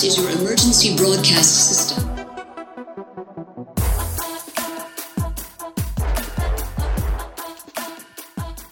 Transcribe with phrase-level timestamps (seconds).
[0.00, 0.16] Test.
[0.16, 2.06] This is your emergency broadcast system.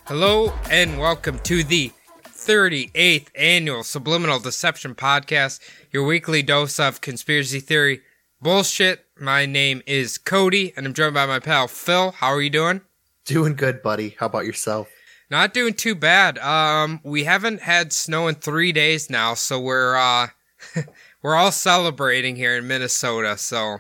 [0.06, 1.92] Hello and welcome to the
[2.24, 5.60] 38th annual Subliminal Deception Podcast,
[5.92, 8.00] your weekly dose of conspiracy theory
[8.40, 9.04] bullshit.
[9.20, 12.12] My name is Cody and I'm joined by my pal Phil.
[12.12, 12.80] How are you doing?
[13.26, 14.16] Doing good, buddy.
[14.18, 14.88] How about yourself?
[15.30, 16.38] Not doing too bad.
[16.38, 20.28] Um, we haven't had snow in three days now, so we're uh,
[21.22, 23.36] we're all celebrating here in Minnesota.
[23.38, 23.78] So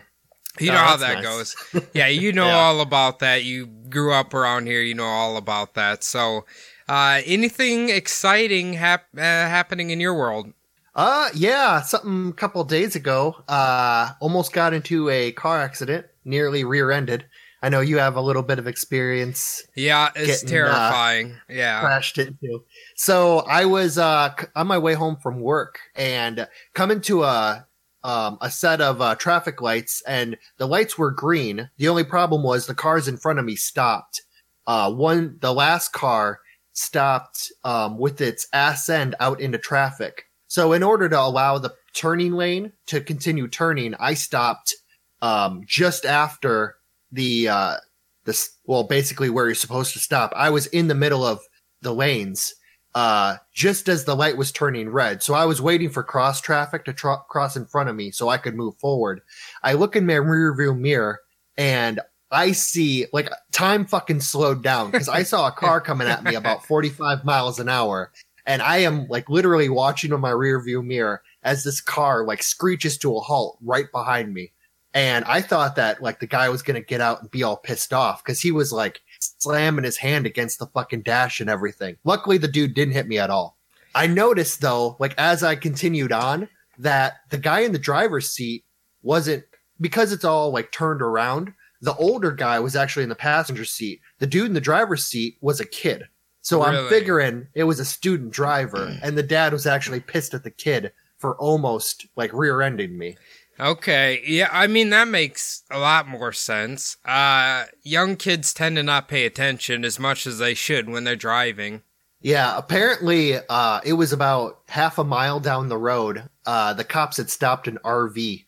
[0.58, 1.24] you Oh, know how that nice.
[1.24, 1.86] goes.
[1.94, 2.56] Yeah, you know Yeah.
[2.56, 3.44] all about that.
[3.44, 4.82] You grew up around here.
[4.82, 6.02] You know all about that.
[6.04, 6.44] So,
[6.88, 10.52] uh, anything exciting hap- uh, happening in your world?
[10.94, 13.36] Uh, yeah, something a couple days ago.
[13.46, 17.24] Uh, almost got into a car accident, nearly rear-ended.
[17.62, 19.62] I know you have a little bit of experience.
[19.76, 21.36] Yeah, it's Getting, uh, terrifying.
[21.48, 21.80] yeah.
[21.80, 22.64] Crashed into.
[22.98, 27.64] So I was uh on my way home from work and coming to a
[28.02, 31.70] um a set of uh, traffic lights, and the lights were green.
[31.76, 34.22] The only problem was the cars in front of me stopped.
[34.66, 36.40] Uh, one the last car
[36.72, 40.24] stopped um with its ass end out into traffic.
[40.48, 44.74] So in order to allow the turning lane to continue turning, I stopped
[45.22, 46.74] um just after
[47.12, 47.76] the uh
[48.24, 50.32] this well basically where you're supposed to stop.
[50.34, 51.40] I was in the middle of
[51.80, 52.54] the lanes
[52.98, 55.22] uh just as the light was turning red.
[55.22, 58.28] So I was waiting for cross traffic to tr- cross in front of me so
[58.28, 59.20] I could move forward.
[59.62, 61.20] I look in my rearview mirror
[61.56, 62.00] and
[62.32, 66.34] I see like time fucking slowed down because I saw a car coming at me
[66.34, 68.10] about 45 miles an hour
[68.44, 72.98] and I am like literally watching on my rearview mirror as this car like screeches
[72.98, 74.52] to a halt right behind me.
[74.92, 77.58] And I thought that like the guy was going to get out and be all
[77.58, 81.96] pissed off because he was like slamming his hand against the fucking dash and everything.
[82.04, 83.56] Luckily, the dude didn't hit me at all.
[83.94, 86.48] I noticed though, like as I continued on,
[86.78, 88.64] that the guy in the driver's seat
[89.02, 89.44] wasn't
[89.80, 91.52] because it's all like turned around.
[91.80, 94.00] The older guy was actually in the passenger seat.
[94.18, 96.04] The dude in the driver's seat was a kid.
[96.40, 99.00] So I'm figuring it was a student driver, mm.
[99.02, 103.16] and the dad was actually pissed at the kid for almost like rear-ending me.
[103.60, 104.22] Okay.
[104.26, 106.96] Yeah, I mean that makes a lot more sense.
[107.04, 111.16] Uh young kids tend to not pay attention as much as they should when they're
[111.16, 111.82] driving.
[112.20, 116.24] Yeah, apparently, uh, it was about half a mile down the road.
[116.44, 118.44] Uh, the cops had stopped an RV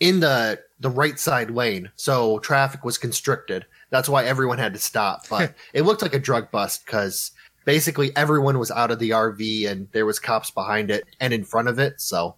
[0.00, 3.64] in the the right side lane, so traffic was constricted.
[3.90, 5.26] That's why everyone had to stop.
[5.30, 7.30] But it looked like a drug bust because
[7.64, 11.44] basically everyone was out of the RV and there was cops behind it and in
[11.44, 12.00] front of it.
[12.00, 12.36] So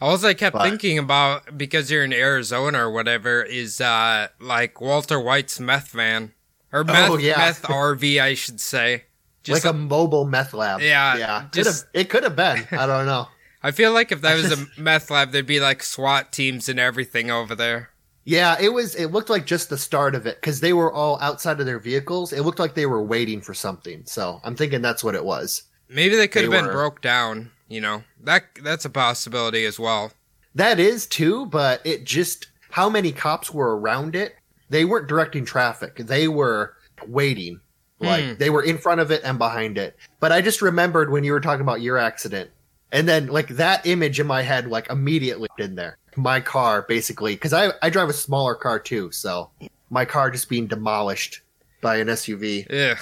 [0.00, 4.80] All I kept But- thinking about because you're in Arizona or whatever is uh like
[4.80, 6.32] Walter White's meth van
[6.72, 7.38] or meth, Oh, yeah.
[7.38, 9.04] meth RV, I should say.
[9.42, 10.80] Just like a mobile meth lab.
[10.80, 11.44] Yeah, yeah.
[11.52, 12.66] Just- it could have been.
[12.72, 13.28] I don't know.
[13.62, 16.78] I feel like if that was a meth lab, there'd be like SWAT teams and
[16.78, 17.90] everything over there.
[18.24, 18.94] Yeah, it was.
[18.96, 21.78] It looked like just the start of it because they were all outside of their
[21.78, 22.32] vehicles.
[22.32, 24.02] It looked like they were waiting for something.
[24.04, 25.62] So I'm thinking that's what it was.
[25.88, 26.72] Maybe they could have been were.
[26.72, 27.52] broke down.
[27.68, 30.12] You know that that's a possibility as well.
[30.54, 34.36] That is too, but it just how many cops were around it?
[34.68, 35.96] They weren't directing traffic.
[35.96, 36.74] They were
[37.06, 37.60] waiting.
[37.98, 38.32] Like Hmm.
[38.38, 39.96] they were in front of it and behind it.
[40.20, 42.50] But I just remembered when you were talking about your accident.
[42.92, 45.98] And then like that image in my head like immediately in there.
[46.14, 49.50] My car basically cuz I I drive a smaller car too, so
[49.90, 51.40] my car just being demolished
[51.80, 52.66] by an SUV.
[52.70, 52.98] Ugh.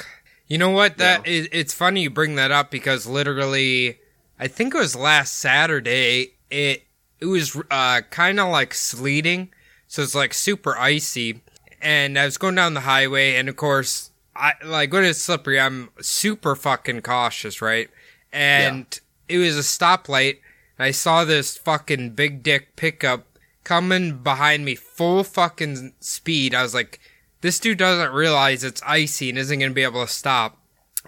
[0.47, 0.99] You know what?
[0.99, 3.99] That is, it's funny you bring that up because literally,
[4.39, 6.35] I think it was last Saturday.
[6.51, 6.85] It
[7.21, 9.51] it was uh kind of like sleeting,
[9.87, 11.43] so it's like super icy.
[11.81, 15.61] And I was going down the highway, and of course, I like when it's slippery.
[15.61, 17.89] I'm super fucking cautious, right?
[18.33, 18.99] And
[19.29, 20.39] it was a stoplight.
[20.79, 23.27] And I saw this fucking big dick pickup
[23.63, 26.55] coming behind me full fucking speed.
[26.55, 27.01] I was like,
[27.41, 30.59] this dude doesn't realize it's icy and isn't going to be able to stop.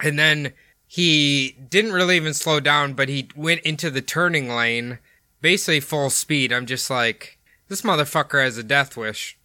[0.01, 0.53] And then
[0.87, 4.99] he didn't really even slow down, but he went into the turning lane,
[5.41, 6.51] basically full speed.
[6.53, 7.37] I'm just like,
[7.67, 9.37] this motherfucker has a death wish.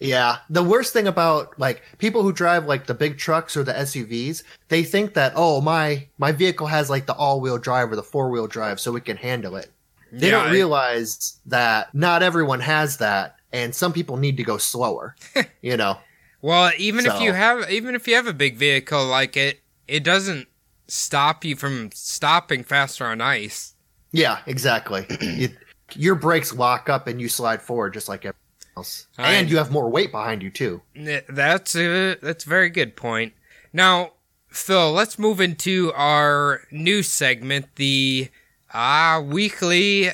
[0.00, 0.38] Yeah.
[0.50, 4.42] The worst thing about like people who drive like the big trucks or the SUVs,
[4.68, 8.02] they think that, oh, my, my vehicle has like the all wheel drive or the
[8.02, 9.70] four wheel drive so it can handle it.
[10.12, 14.44] They Yeah, don't I- realize that not everyone has that, and some people need to
[14.44, 15.16] go slower.
[15.62, 15.98] you know.
[16.42, 20.04] Well, even if you have even if you have a big vehicle like it, it
[20.04, 20.46] doesn't
[20.86, 23.74] stop you from stopping faster on ice.
[24.12, 25.06] Yeah, exactly.
[25.20, 25.48] you,
[25.94, 28.34] your brakes lock up and you slide forward just like everyone
[28.76, 30.82] else, I- and you have more weight behind you too.
[31.28, 33.32] That's a that's a very good point.
[33.72, 34.12] Now,
[34.48, 38.28] Phil, let's move into our news segment, the
[38.72, 40.10] uh, weekly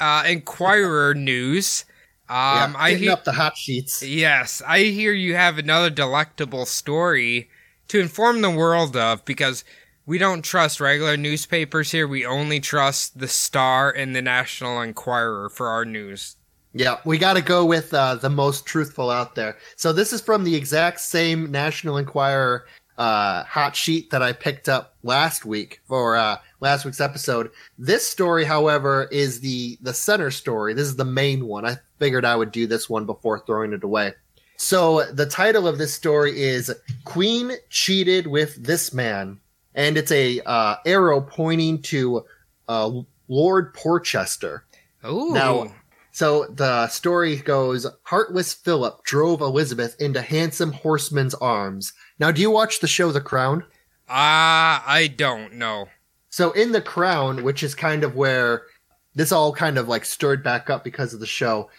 [0.00, 1.84] uh, Enquirer news.
[2.28, 2.36] Um,
[2.72, 4.02] yeah, I hitting hear, up the hot sheets.
[4.02, 7.50] yes, I hear you have another delectable story
[7.88, 9.64] to inform the world of because
[10.06, 12.08] we don't trust regular newspapers here.
[12.08, 16.36] We only trust the Star and the National Enquirer for our news.
[16.74, 19.58] Yeah, we got to go with uh, the most truthful out there.
[19.76, 22.66] So this is from the exact same National Enquirer
[22.98, 27.50] uh, hot sheet that I picked up last week for uh, last week's episode.
[27.78, 30.74] This story, however, is the the center story.
[30.74, 31.64] This is the main one.
[31.64, 34.14] I figured I would do this one before throwing it away.
[34.56, 36.72] So the title of this story is
[37.04, 39.40] "Queen cheated with this man,"
[39.74, 42.24] and it's a uh, arrow pointing to
[42.68, 42.90] uh,
[43.28, 44.64] Lord Porchester.
[45.06, 45.72] Ooh, Now-
[46.12, 51.94] So the story goes Heartless Philip drove Elizabeth into handsome horseman's arms.
[52.18, 53.64] Now, do you watch the show The Crown?
[54.10, 55.88] ah, I don't know.
[56.28, 58.62] So, in The Crown, which is kind of where
[59.14, 61.70] this all kind of like stirred back up because of the show,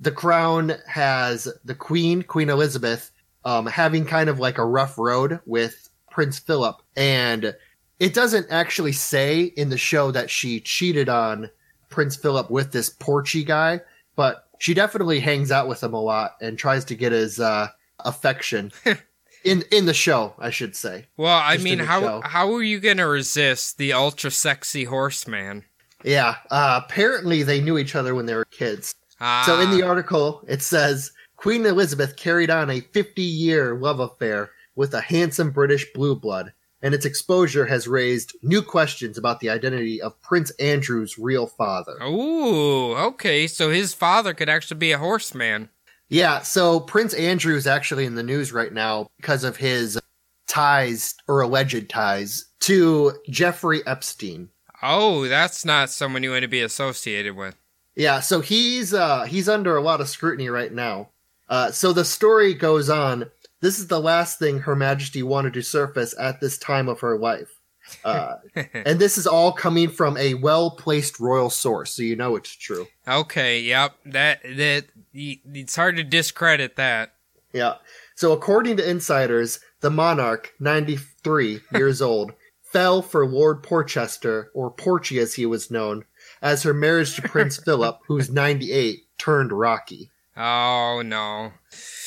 [0.00, 3.10] The Crown has the Queen, Queen Elizabeth,
[3.44, 6.82] um, having kind of like a rough road with Prince Philip.
[6.96, 7.54] And
[7.98, 11.50] it doesn't actually say in the show that she cheated on
[11.88, 13.80] Prince Philip with this Porchy guy,
[14.16, 17.68] but she definitely hangs out with him a lot and tries to get his uh,
[18.00, 18.70] affection
[19.44, 21.06] in in the show, I should say.
[21.16, 22.20] Well, I Just mean, how show.
[22.24, 25.64] how are you gonna resist the ultra sexy horseman?
[26.04, 28.94] Yeah, uh, apparently they knew each other when they were kids.
[29.20, 34.00] Ah, So in the article, it says Queen Elizabeth carried on a 50 year love
[34.00, 36.52] affair with a handsome British blue blood,
[36.82, 41.96] and its exposure has raised new questions about the identity of Prince Andrew's real father.
[42.02, 43.46] Ooh, okay.
[43.46, 45.68] So his father could actually be a horseman.
[46.08, 50.00] Yeah, so Prince Andrew is actually in the news right now because of his
[50.48, 54.48] ties or alleged ties to Jeffrey Epstein.
[54.82, 57.54] Oh, that's not someone you want to be associated with.
[57.94, 61.10] Yeah, so he's uh he's under a lot of scrutiny right now.
[61.48, 63.30] Uh so the story goes on.
[63.60, 67.18] This is the last thing Her Majesty wanted to surface at this time of her
[67.18, 67.60] life.
[68.04, 68.36] Uh
[68.74, 72.86] and this is all coming from a well-placed royal source, so you know it's true.
[73.08, 73.94] okay, yep.
[74.06, 77.14] That that it's hard to discredit that.
[77.52, 77.74] Yeah.
[78.14, 85.18] So according to insiders, the monarch, 93 years old, fell for Lord Porchester, or Porchy
[85.18, 86.04] as he was known,
[86.42, 90.10] as her marriage to Prince Philip, who's 98, turned rocky.
[90.36, 91.52] Oh no.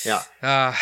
[0.06, 0.22] Yeah.
[0.42, 0.74] Uh,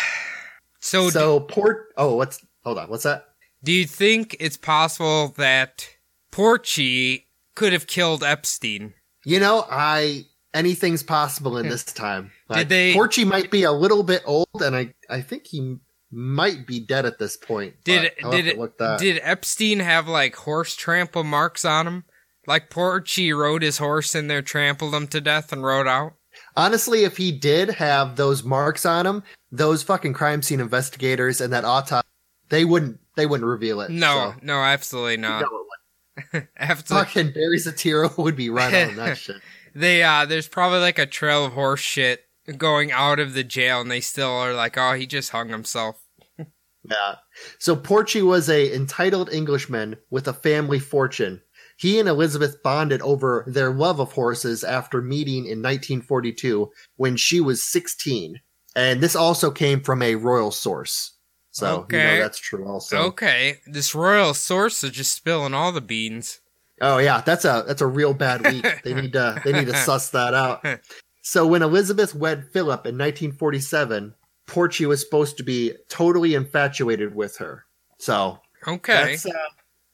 [0.82, 3.24] so, So Port oh, what's hold on, what's that?
[3.62, 5.88] do you think it's possible that
[6.30, 8.94] Porchy could have killed Epstein?
[9.24, 11.70] You know, I anything's possible in hmm.
[11.70, 12.32] this time.
[12.48, 15.76] Like, they- Porchy might be a little bit old, and I I think he
[16.10, 17.74] might be dead at this point.
[17.84, 18.98] Did did have look that.
[18.98, 22.04] did Epstein have like horse trample marks on him?
[22.46, 26.14] Like Porchy rode his horse in there, trampled him to death, and rode out.
[26.56, 31.52] Honestly, if he did have those marks on him, those fucking crime scene investigators and
[31.52, 32.08] that autopsy,
[32.48, 33.90] they wouldn't they wouldn't reveal it.
[33.90, 34.40] No, so.
[34.42, 35.42] no, absolutely not.
[35.42, 35.68] know it would.
[36.58, 37.06] Absolutely.
[37.06, 39.36] Fucking Barry Soetoro would be right on that shit.
[39.74, 42.26] They uh, there's probably like a trail of horse shit
[42.58, 46.04] going out of the jail, and they still are like, oh, he just hung himself.
[46.36, 47.14] Yeah.
[47.58, 51.40] So Porchy was a entitled Englishman with a family fortune.
[51.78, 57.40] He and Elizabeth bonded over their love of horses after meeting in 1942 when she
[57.40, 58.40] was 16.
[58.74, 61.12] And this also came from a royal source.
[61.50, 62.96] So, you know that's true also.
[63.08, 66.40] Okay, this royal source is just spilling all the beans.
[66.80, 68.64] Oh yeah, that's a that's a real bad week.
[68.84, 70.64] they need to they need to suss that out.
[71.24, 74.12] So when Elizabeth wed Philip in 1947,
[74.48, 77.64] Porchy was supposed to be totally infatuated with her.
[77.98, 79.30] So Okay, That's, uh,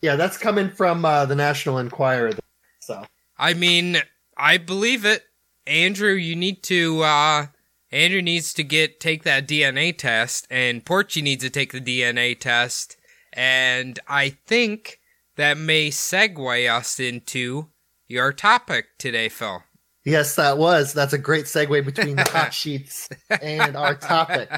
[0.01, 2.33] yeah, that's coming from uh, the National Enquirer.
[2.81, 3.05] So
[3.37, 3.99] I mean,
[4.39, 5.25] I believe it.
[5.67, 7.03] Andrew, you need to.
[7.03, 7.47] uh
[7.91, 12.39] Andrew needs to get take that DNA test, and Porchy needs to take the DNA
[12.39, 12.97] test,
[13.33, 15.01] and I think
[15.37, 17.69] that may segue us into
[18.07, 19.63] your topic today, Phil.
[20.05, 23.09] yes, that was that's a great segue between the hot sheets
[23.41, 24.51] and our topic.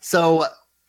[0.00, 0.44] So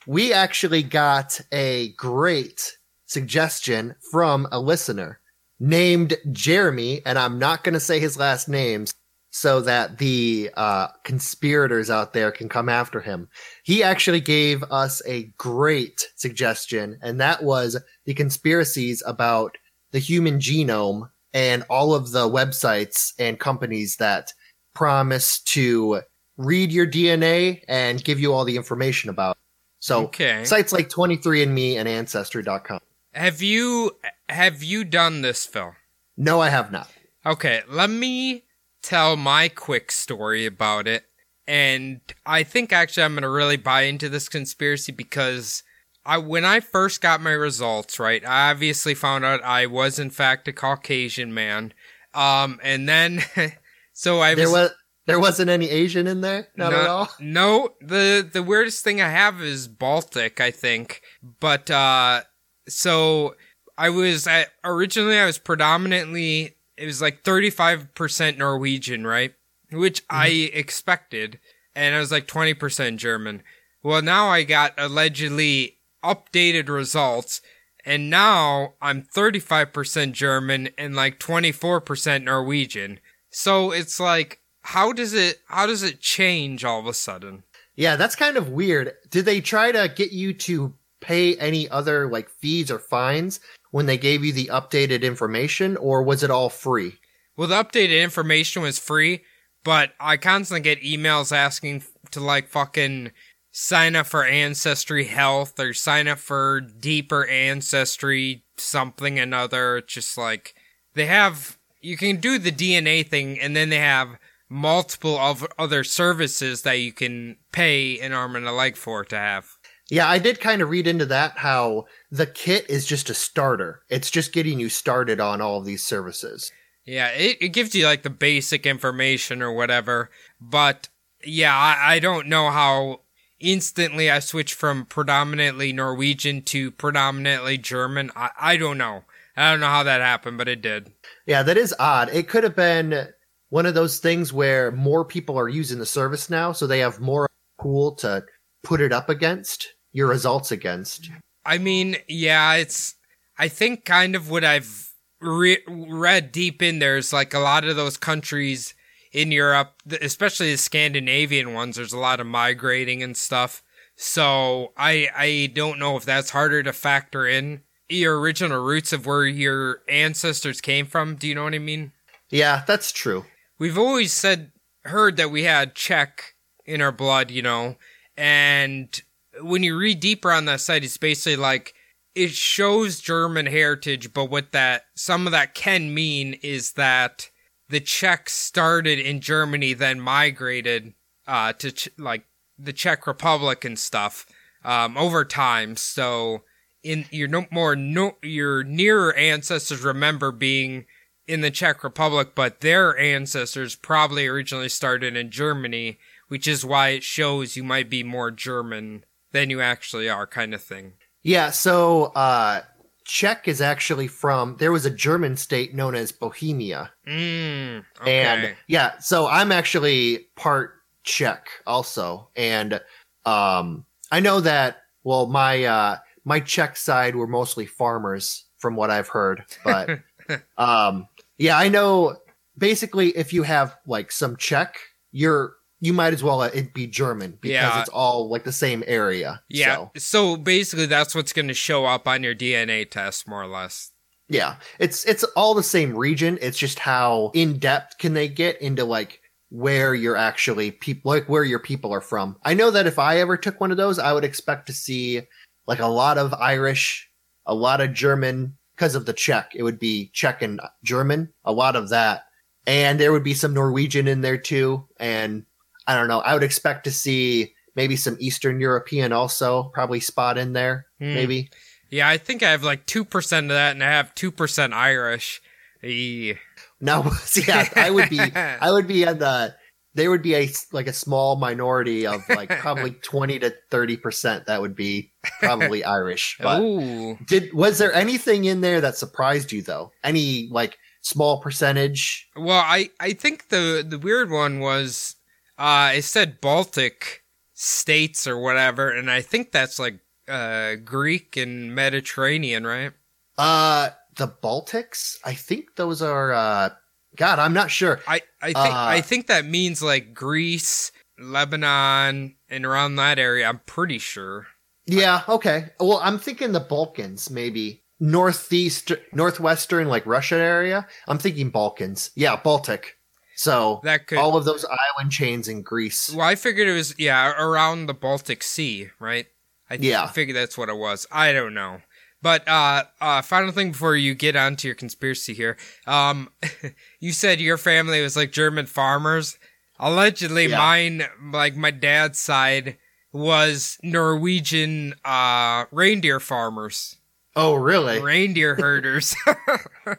[0.07, 5.19] we actually got a great suggestion from a listener.
[5.59, 8.93] named Jeremy, and I'm not going to say his last names
[9.35, 13.27] so that the uh, conspirators out there can come after him.
[13.63, 19.57] He actually gave us a great suggestion, and that was the conspiracies about
[19.91, 24.31] the human genome and all of the websites and companies that
[24.73, 25.99] promise to
[26.37, 29.35] read your DNA and give you all the information about.
[29.35, 29.41] It.
[29.81, 30.45] So Okay.
[30.45, 32.79] sites like 23andMe and Ancestry.com.
[33.13, 33.97] Have you
[34.29, 35.73] have you done this, Phil?
[36.15, 36.89] No, I have not.
[37.25, 38.44] Okay, let me
[38.85, 41.05] tell my quick story about it.
[41.47, 45.63] And I think actually I'm going to really buy into this conspiracy because
[46.05, 48.25] I when I first got my results, right?
[48.25, 51.73] I obviously found out I was in fact a Caucasian man.
[52.13, 53.23] Um and then
[53.93, 54.71] so I There was was
[55.07, 57.09] there wasn't any Asian in there, not no, at all.
[57.19, 61.01] No, the the weirdest thing I have is Baltic, I think.
[61.39, 62.21] But uh
[62.67, 63.35] so
[63.77, 69.33] I was at, originally I was predominantly it was like 35% Norwegian, right?
[69.71, 70.15] Which mm-hmm.
[70.15, 71.39] I expected
[71.75, 73.43] and I was like 20% German.
[73.83, 77.41] Well, now I got allegedly updated results
[77.85, 82.99] and now I'm 35% German and like 24% Norwegian.
[83.29, 87.43] So it's like how does it how does it change all of a sudden?
[87.75, 88.93] Yeah, that's kind of weird.
[89.09, 93.39] Did they try to get you to pay any other like fees or fines
[93.75, 96.93] when they gave you the updated information, or was it all free?
[97.35, 99.25] Well, the updated information was free,
[99.65, 103.11] but I constantly get emails asking to like fucking
[103.51, 109.79] sign up for Ancestry Health or sign up for Deeper Ancestry something another.
[109.79, 110.55] It's just like
[110.93, 114.17] they have you can do the DNA thing and then they have
[114.47, 119.17] multiple of other services that you can pay an arm and a leg for to
[119.17, 119.54] have.
[119.89, 123.81] Yeah, I did kind of read into that how the kit is just a starter.
[123.89, 126.51] It's just getting you started on all of these services.
[126.85, 130.09] Yeah, it, it gives you like the basic information or whatever.
[130.41, 130.89] But
[131.23, 133.01] yeah, I, I don't know how
[133.39, 138.11] instantly I switched from predominantly Norwegian to predominantly German.
[138.15, 139.03] I, I don't know.
[139.37, 140.93] I don't know how that happened, but it did.
[141.25, 142.09] Yeah, that is odd.
[142.13, 143.07] It could have been
[143.49, 146.99] one of those things where more people are using the service now, so they have
[146.99, 147.27] more
[147.59, 148.23] pool to
[148.63, 151.09] put it up against your results against.
[151.45, 152.95] I mean, yeah, it's.
[153.39, 157.63] I think kind of what I've re- read deep in there is like a lot
[157.63, 158.75] of those countries
[159.13, 161.77] in Europe, especially the Scandinavian ones.
[161.77, 163.63] There's a lot of migrating and stuff.
[163.95, 169.05] So I I don't know if that's harder to factor in your original roots of
[169.05, 171.15] where your ancestors came from.
[171.15, 171.93] Do you know what I mean?
[172.29, 173.23] Yeah, that's true.
[173.57, 174.51] We've always said
[174.83, 176.35] heard that we had Czech
[176.65, 177.77] in our blood, you know,
[178.17, 179.01] and
[179.41, 181.73] when you read deeper on that site, it's basically like
[182.13, 187.29] it shows German heritage, but what that some of that can mean is that
[187.69, 190.93] the Czechs started in Germany, then migrated
[191.27, 192.25] uh, to Ch- like
[192.57, 194.25] the Czech Republic and stuff
[194.63, 195.75] um, over time.
[195.75, 196.43] So
[196.83, 200.85] in your no more no your nearer ancestors remember being
[201.27, 206.89] in the Czech Republic, but their ancestors probably originally started in Germany, which is why
[206.89, 209.03] it shows you might be more German
[209.35, 210.93] than you actually are, kind of thing.
[211.21, 212.61] Yeah, so uh
[213.05, 216.91] Czech is actually from there was a German state known as Bohemia.
[217.07, 218.25] Mm, okay.
[218.25, 220.73] And yeah, so I'm actually part
[221.03, 222.29] Czech also.
[222.35, 222.81] And
[223.25, 228.89] um I know that well my uh my Czech side were mostly farmers from what
[228.89, 229.99] I've heard, but
[230.57, 232.15] um yeah, I know
[232.57, 234.77] basically if you have like some Czech,
[235.11, 237.79] you're you might as well it be German because Yeah.
[237.81, 239.41] it's all like the same area.
[239.49, 239.75] yeah.
[239.75, 239.91] So.
[239.97, 243.91] So basically, that's what's going to show up on your DNA test, more or less.
[244.27, 246.39] Yeah, it's it's all the same region.
[246.41, 251.29] It's just how in depth can they get into like where you're actually people like
[251.29, 252.35] where your people are from.
[252.43, 255.21] I know that if I ever took one of those, I would expect to see
[255.67, 257.07] like a lot of Irish,
[257.45, 259.51] a lot of German because of the Czech.
[259.55, 262.23] It would be Czech and German, a lot of that,
[262.65, 264.87] and there would be some Norwegian in there too.
[264.99, 265.45] And
[265.87, 266.19] I don't know.
[266.19, 271.13] I would expect to see maybe some Eastern European also, probably spot in there, Hmm.
[271.13, 271.49] maybe.
[271.89, 275.41] Yeah, I think I have like 2% of that, and I have 2% Irish.
[275.83, 276.35] Eee.
[276.81, 277.11] No,
[277.47, 279.55] yeah, I would be, I would be on the,
[279.93, 284.45] there would be a like a small minority of like probably twenty to thirty percent
[284.47, 286.37] that would be probably Irish.
[286.41, 287.17] But Ooh.
[287.27, 289.91] did was there anything in there that surprised you though?
[290.03, 292.27] Any like small percentage?
[292.35, 295.14] Well, I, I think the, the weird one was
[295.57, 301.73] uh, it said Baltic states or whatever, and I think that's like uh, Greek and
[301.75, 302.91] Mediterranean, right?
[303.37, 305.17] Uh, the Baltics.
[305.23, 306.33] I think those are.
[306.33, 306.69] uh
[307.17, 308.01] God, I'm not sure.
[308.07, 313.47] I I think Uh, I think that means like Greece, Lebanon, and around that area.
[313.47, 314.47] I'm pretty sure.
[314.85, 315.69] Yeah, okay.
[315.79, 320.87] Well, I'm thinking the Balkans, maybe northeast, northwestern, like Russia area.
[321.07, 322.11] I'm thinking Balkans.
[322.15, 322.97] Yeah, Baltic.
[323.35, 324.17] So That could.
[324.17, 326.09] all of those island chains in Greece.
[326.09, 329.27] well, I figured it was yeah around the Baltic Sea, right?
[329.69, 330.07] I th- Yeah.
[330.07, 331.05] figured that's what it was.
[331.11, 331.81] I don't know.
[332.21, 336.29] But uh, uh, final thing before you get onto your conspiracy here, um,
[336.99, 339.37] you said your family was like German farmers.
[339.79, 340.57] Allegedly, Yeah.
[340.57, 342.77] mine, like my dad's side,
[343.11, 346.97] was Norwegian uh, reindeer farmers,
[347.35, 347.99] Oh, really?
[348.01, 349.15] reindeer herders.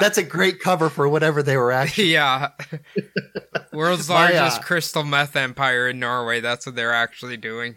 [0.00, 2.04] That's a great cover for whatever they were actually.
[2.12, 2.50] yeah,
[3.72, 6.40] world's My, uh, largest crystal meth empire in Norway.
[6.40, 7.76] That's what they're actually doing.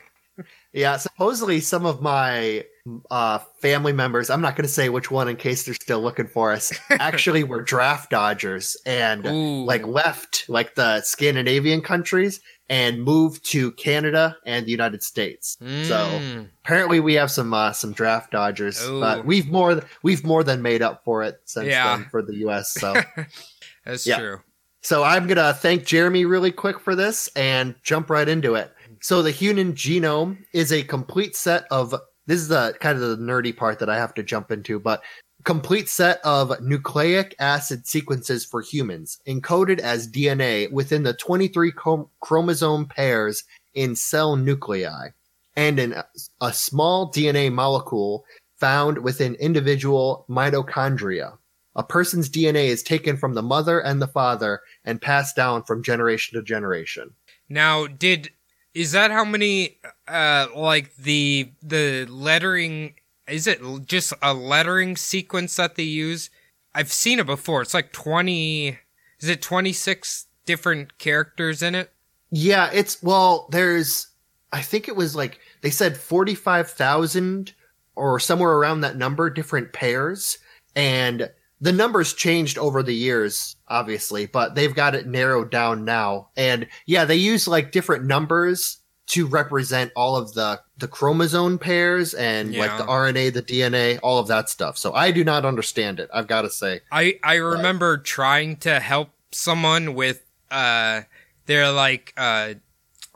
[0.73, 2.65] Yeah, supposedly some of my
[3.09, 6.27] uh, family members, I'm not going to say which one in case they're still looking
[6.27, 9.63] for us, actually were draft dodgers and Ooh.
[9.63, 15.57] like left like the Scandinavian countries and moved to Canada and the United States.
[15.83, 16.49] So Mm.
[16.63, 18.99] apparently we have some uh, some draft dodgers, Ooh.
[18.99, 21.97] but we've more we've more than made up for it since Yeah.
[21.97, 22.73] then for the US.
[22.73, 22.93] So
[23.85, 24.17] That's Yeah.
[24.17, 24.41] true.
[24.81, 28.71] So I'm going to thank Jeremy really quick for this and jump right into it.
[29.01, 31.91] So the human genome is a complete set of
[32.27, 35.01] this is the kind of the nerdy part that I have to jump into, but
[35.45, 42.09] complete set of nucleic acid sequences for humans encoded as DNA within the 23 chrom-
[42.19, 43.43] chromosome pairs
[43.75, 45.09] in cell nuclei
[45.55, 46.05] and in a,
[46.41, 48.25] a small DNA molecule
[48.57, 51.37] found within individual mitochondria.
[51.75, 55.83] A person's DNA is taken from the mother and the father and passed down from
[55.83, 57.13] generation to generation.
[57.49, 58.31] Now, did
[58.73, 62.95] is that how many uh like the the lettering
[63.27, 66.29] is it just a lettering sequence that they use?
[66.73, 67.61] I've seen it before.
[67.61, 68.77] It's like 20
[69.21, 71.91] is it 26 different characters in it?
[72.31, 74.07] Yeah, it's well, there's
[74.51, 77.53] I think it was like they said 45,000
[77.95, 80.37] or somewhere around that number different pairs
[80.75, 81.29] and
[81.61, 86.29] the numbers changed over the years obviously, but they've got it narrowed down now.
[86.35, 92.13] And yeah, they use like different numbers to represent all of the the chromosome pairs
[92.13, 94.77] and like the RNA, the DNA, all of that stuff.
[94.77, 96.09] So I do not understand it.
[96.13, 96.81] I've got to say.
[96.91, 101.01] I I remember trying to help someone with uh
[101.45, 102.55] their like uh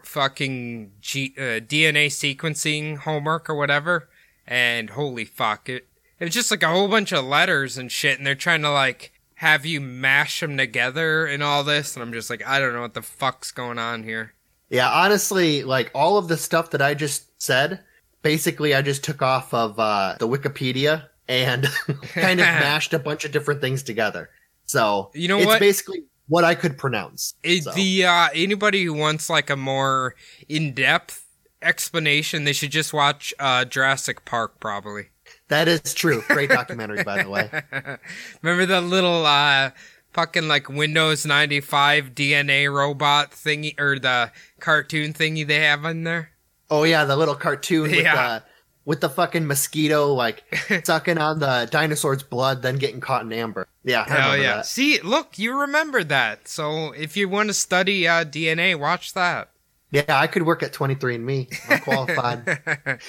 [0.04, 4.10] fucking G, uh, DNA sequencing homework or whatever,
[4.48, 5.88] and holy fuck it!
[6.20, 8.72] It was just like a whole bunch of letters and shit, and they're trying to
[8.72, 12.74] like have you mash them together and all this, and I'm just like, I don't
[12.74, 14.34] know what the fuck's going on here.
[14.70, 17.80] Yeah, honestly, like all of the stuff that I just said,
[18.22, 21.66] basically I just took off of uh, the Wikipedia and
[22.14, 24.30] kind of mashed a bunch of different things together.
[24.66, 25.60] So You know it's what?
[25.60, 27.34] basically what I could pronounce.
[27.44, 30.14] It, So, The uh, anybody who wants like a more
[30.48, 31.26] in depth
[31.62, 35.08] explanation, they should just watch uh, Jurassic Park, probably.
[35.48, 36.24] that is true.
[36.28, 37.50] Great documentary, by the way.
[38.42, 39.72] Remember the little uh
[40.14, 46.32] fucking like Windows 95 DNA robot thingy or the cartoon thingy they have in there?
[46.70, 48.44] Oh yeah, the little cartoon with the
[48.86, 50.44] with the fucking mosquito like
[50.84, 53.68] sucking on the dinosaur's blood, then getting caught in amber.
[53.84, 54.56] Yeah, I Hell yeah.
[54.58, 54.66] that.
[54.66, 56.48] See, look, you remember that.
[56.48, 59.50] So if you want to study uh, DNA, watch that.
[59.92, 61.56] Yeah, I could work at 23andMe.
[61.70, 63.00] I'm qualified.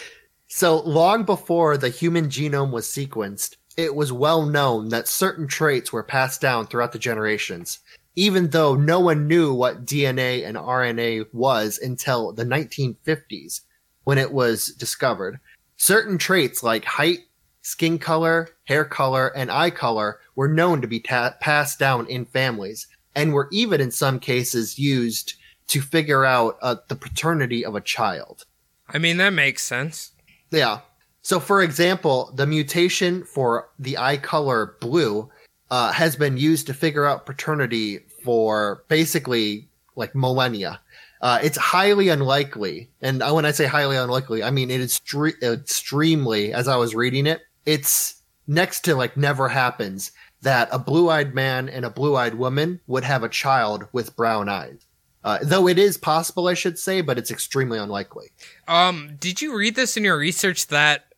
[0.49, 5.93] so long before the human genome was sequenced, it was well known that certain traits
[5.93, 7.79] were passed down throughout the generations,
[8.17, 13.61] even though no one knew what DNA and RNA was until the 1950s
[14.05, 15.39] when it was discovered.
[15.77, 17.21] Certain traits like height,
[17.63, 22.25] skin color, hair color, and eye color were known to be ta- passed down in
[22.25, 25.35] families and were even in some cases used
[25.69, 28.45] to figure out uh, the paternity of a child.
[28.89, 30.13] I mean, that makes sense.
[30.51, 30.81] Yeah.
[31.23, 35.31] So, for example, the mutation for the eye color blue
[35.71, 40.81] uh, has been used to figure out paternity for basically like millennia.
[41.21, 45.01] Uh, it's highly unlikely, and when I say highly unlikely, I mean it is
[45.43, 46.53] extremely.
[46.53, 51.69] As I was reading it, it's next to like never happens that a blue-eyed man
[51.69, 54.87] and a blue-eyed woman would have a child with brown eyes.
[55.23, 58.29] Uh, though it is possible, I should say, but it's extremely unlikely.
[58.67, 61.13] Um, did you read this in your research that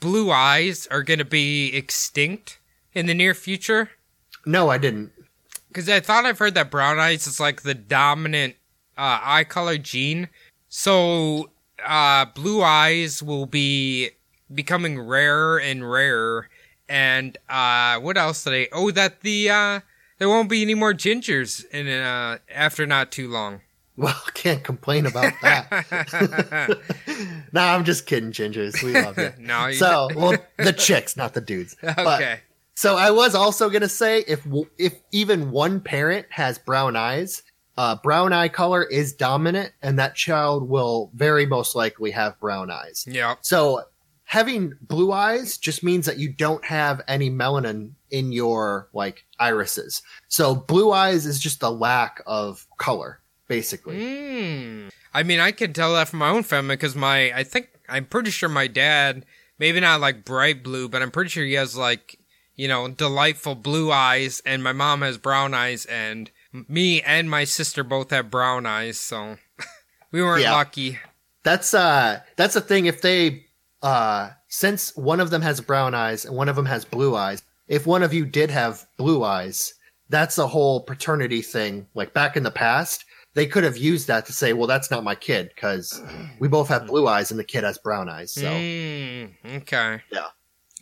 [0.00, 2.58] blue eyes are going to be extinct
[2.92, 3.90] in the near future?
[4.46, 5.10] No, I didn't.
[5.68, 8.54] Because I thought I've heard that brown eyes is like the dominant
[8.96, 10.28] uh, eye color gene.
[10.68, 11.50] So
[11.84, 14.10] uh, blue eyes will be
[14.54, 16.48] becoming rarer and rarer.
[16.88, 18.68] and uh, what else did I?
[18.72, 19.80] Oh, that the uh,
[20.18, 23.60] there won't be any more gingers in uh, after not too long.
[23.96, 26.78] Well, can't complain about that.
[27.52, 28.82] nah, I'm just kidding, gingers.
[28.82, 29.32] We love you.
[29.38, 31.76] no, you, So, well, the chicks, not the dudes.
[31.82, 32.40] But- okay.
[32.76, 34.46] So I was also gonna say if
[34.78, 37.42] if even one parent has brown eyes,
[37.76, 42.70] uh, brown eye color is dominant, and that child will very most likely have brown
[42.70, 43.04] eyes.
[43.08, 43.38] Yep.
[43.40, 43.82] So
[44.24, 50.02] having blue eyes just means that you don't have any melanin in your like irises.
[50.28, 53.98] So blue eyes is just a lack of color, basically.
[53.98, 54.90] Mm.
[55.14, 58.04] I mean, I can tell that from my own family because my, I think, I'm
[58.04, 59.24] pretty sure my dad,
[59.58, 62.18] maybe not like bright blue, but I'm pretty sure he has like,
[62.56, 66.30] you know, delightful blue eyes, and my mom has brown eyes, and
[66.68, 69.36] me and my sister both have brown eyes, so
[70.10, 70.52] we weren't Yeah.
[70.54, 70.98] lucky.
[71.44, 73.44] That's uh that's the thing if they
[73.82, 77.42] uh since one of them has brown eyes and one of them has blue eyes,
[77.68, 79.74] if one of you did have blue eyes,
[80.08, 81.86] that's a whole paternity thing.
[81.94, 85.04] Like back in the past, they could have used that to say, well, that's not
[85.04, 86.00] my kid because
[86.40, 88.32] we both have blue eyes and the kid has brown eyes.
[88.32, 90.00] So Mm, okay.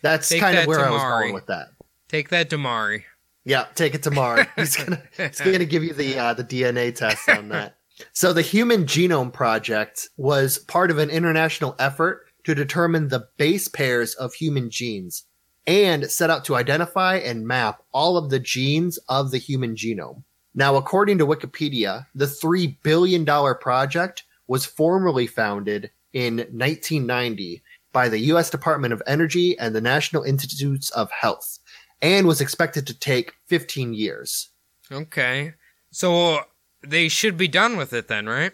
[0.05, 1.23] That's Take kind of where I was Maury.
[1.23, 1.69] going with that.
[2.09, 3.05] Take that, Damari.
[3.47, 4.45] Yeah, take it to Maury.
[4.57, 7.79] He's gonna he's gonna give you the uh, the DNA test on that.
[8.13, 13.69] So the Human Genome Project was part of an international effort to determine the base
[13.69, 15.27] pairs of human genes
[15.65, 20.25] and set out to identify and map all of the genes of the human genome.
[20.57, 23.25] Now, according to Wikipedia, the $3 billion
[23.61, 27.63] project was formally founded in 1990
[27.95, 28.51] by the U.S.
[28.51, 31.59] Department of Energy and the National Institutes of Health
[32.03, 34.51] and was expected to take 15 years.
[34.93, 35.55] Okay.
[35.91, 36.41] So
[36.87, 38.53] they should be done with it then, right?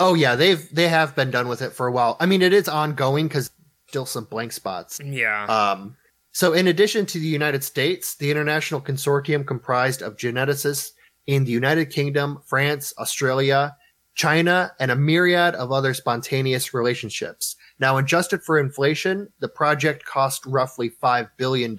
[0.00, 2.16] Oh yeah, they've they have been done with it for a while.
[2.20, 3.50] I mean, it is ongoing because
[3.88, 5.00] still some blank spots.
[5.02, 5.44] Yeah.
[5.46, 5.96] Um,
[6.32, 10.90] so in addition to the United States, the international consortium comprised of geneticists
[11.26, 13.76] in the United Kingdom, France, Australia,
[14.16, 17.54] China, and a myriad of other spontaneous relationships.
[17.78, 21.78] Now, adjusted for inflation, the project cost roughly $5 billion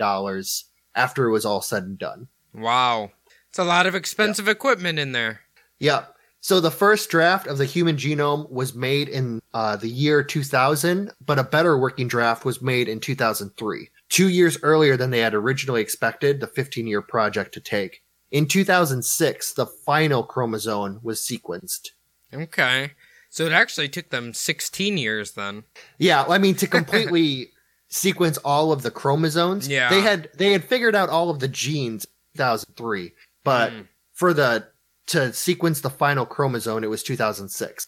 [0.95, 2.27] after it was all said and done.
[2.53, 3.11] wow.
[3.49, 5.39] It's a lot of expensive equipment in there.
[5.79, 6.15] Yep.
[6.41, 11.11] So the first draft of the human genome was made in uh, the year 2000,
[11.25, 15.33] but a better working draft was made in 2003, two years earlier than they had
[15.33, 18.03] originally expected the 15 year project to take.
[18.29, 21.91] In 2006, the final chromosome was sequenced.
[22.33, 22.91] Okay.
[23.29, 25.63] So it actually took them 16 years then.
[25.97, 27.51] Yeah, I mean to completely
[27.89, 29.67] sequence all of the chromosomes.
[29.67, 29.89] Yeah.
[29.89, 33.13] they had they had figured out all of the genes in 2003,
[33.43, 33.87] but Mm.
[34.13, 34.67] for the
[35.07, 37.87] to sequence the final chromosome, it was 2006.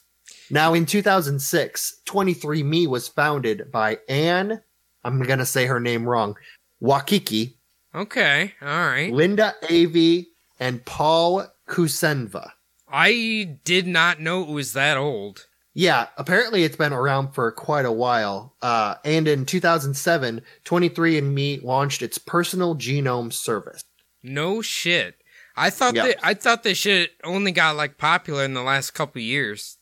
[0.49, 4.61] Now in 2006, 23andMe was founded by Anne.
[5.03, 6.35] I'm gonna say her name wrong.
[6.81, 7.55] Wakiki,
[7.95, 8.53] Okay.
[8.61, 9.11] All right.
[9.11, 10.27] Linda Avey,
[10.59, 12.51] and Paul Cusenza.
[12.91, 15.45] I did not know it was that old.
[15.73, 18.55] Yeah, apparently it's been around for quite a while.
[18.61, 23.83] Uh, and in 2007, 23andMe launched its personal genome service.
[24.23, 25.15] No shit.
[25.55, 26.07] I thought Yeah.
[26.07, 29.77] that I thought this shit only got like popular in the last couple years.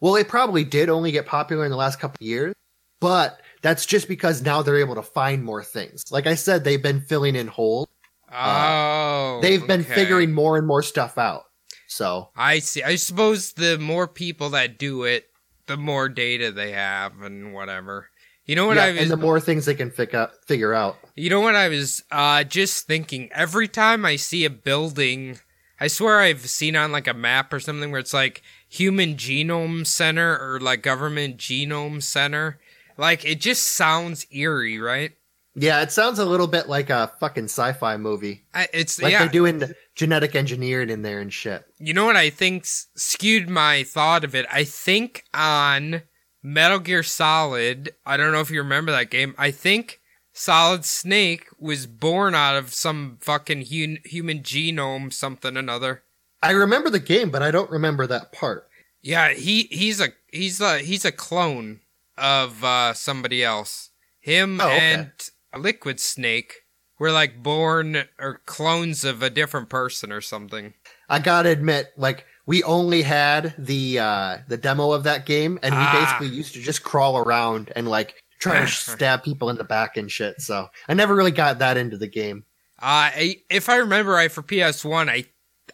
[0.00, 2.54] Well, it probably did only get popular in the last couple of years,
[3.00, 6.04] but that's just because now they're able to find more things.
[6.10, 7.88] Like I said, they've been filling in holes.
[8.32, 9.40] Oh.
[9.42, 9.94] They've been okay.
[9.94, 11.44] figuring more and more stuff out.
[11.90, 12.84] So, I see.
[12.84, 15.28] I suppose the more people that do it,
[15.66, 18.10] the more data they have and whatever.
[18.46, 20.72] You know what yeah, I was and the more things they can fig- out, figure
[20.72, 20.98] out.
[21.16, 25.40] You know what I was uh just thinking every time I see a building
[25.80, 29.86] I swear I've seen on like a map or something where it's like human genome
[29.86, 32.58] center or like government genome center
[32.96, 35.12] like it just sounds eerie, right?
[35.54, 38.44] Yeah, it sounds a little bit like a fucking sci-fi movie.
[38.54, 39.18] I, it's Like yeah.
[39.20, 39.62] they're doing
[39.96, 41.64] genetic engineering in there and shit.
[41.78, 44.46] You know what I think skewed my thought of it?
[44.50, 46.02] I think on
[46.42, 49.34] Metal Gear Solid, I don't know if you remember that game.
[49.36, 50.00] I think
[50.32, 56.04] Solid Snake was born out of some fucking hu- human genome something another.
[56.42, 58.68] I remember the game, but I don't remember that part.
[59.02, 61.80] Yeah, he he's a he's a he's a clone
[62.16, 63.90] of uh somebody else.
[64.20, 64.78] Him Oh, okay.
[64.94, 65.10] and
[65.52, 66.54] A liquid Snake
[67.00, 70.74] we're like born or clones of a different person or something.
[71.08, 75.74] I gotta admit, like we only had the uh the demo of that game, and
[75.74, 76.04] we Ah.
[76.04, 79.96] basically used to just crawl around and like try to stab people in the back
[79.96, 80.42] and shit.
[80.42, 82.44] So I never really got that into the game.
[82.78, 85.24] Uh I, if I remember right for PS1, I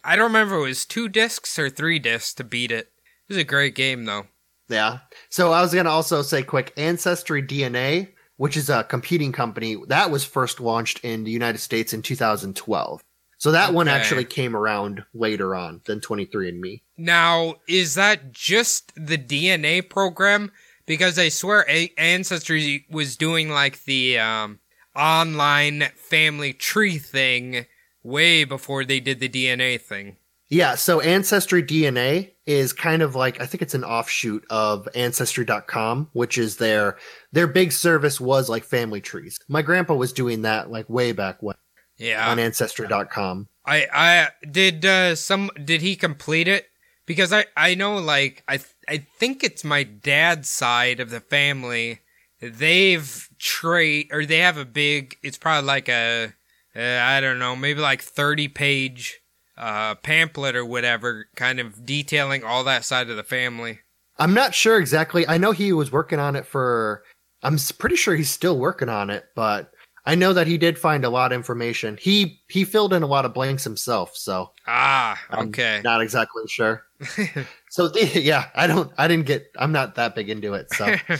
[0.05, 2.89] I don't remember if it was two discs or three discs to beat it.
[3.27, 4.27] It was a great game though.
[4.69, 4.99] Yeah.
[5.29, 10.09] So I was gonna also say quick, Ancestry DNA which is a competing company that
[10.09, 13.03] was first launched in the United States in 2012.
[13.39, 16.81] So that one actually came around later on than 23andMe.
[16.97, 20.51] Now, is that just the DNA program?
[20.87, 24.59] Because I swear A- Ancestry was doing like the um,
[24.95, 27.67] online family tree thing
[28.01, 30.17] way before they did the DNA thing.
[30.49, 36.09] Yeah, so Ancestry DNA is kind of like I think it's an offshoot of ancestry.com,
[36.13, 36.97] which is their
[37.31, 39.37] their big service was like family trees.
[39.47, 41.55] My grandpa was doing that like way back when
[41.97, 42.27] Yeah.
[42.31, 43.47] on ancestry.com.
[43.65, 46.65] I I did uh, some did he complete it?
[47.05, 51.19] Because I I know like I th- I think it's my dad's side of the
[51.19, 51.99] family.
[52.41, 55.17] They've trade or they have a big.
[55.23, 56.33] It's probably like a
[56.75, 59.19] uh, I don't know maybe like thirty page
[59.57, 63.79] uh, pamphlet or whatever, kind of detailing all that side of the family.
[64.17, 65.27] I'm not sure exactly.
[65.27, 67.03] I know he was working on it for
[67.43, 69.71] I'm pretty sure he's still working on it, but
[70.05, 71.97] I know that he did find a lot of information.
[72.01, 75.81] He he filled in a lot of blanks himself, so Ah, I'm okay.
[75.83, 76.83] not exactly sure.
[77.69, 80.95] so yeah, I don't I didn't get I'm not that big into it, so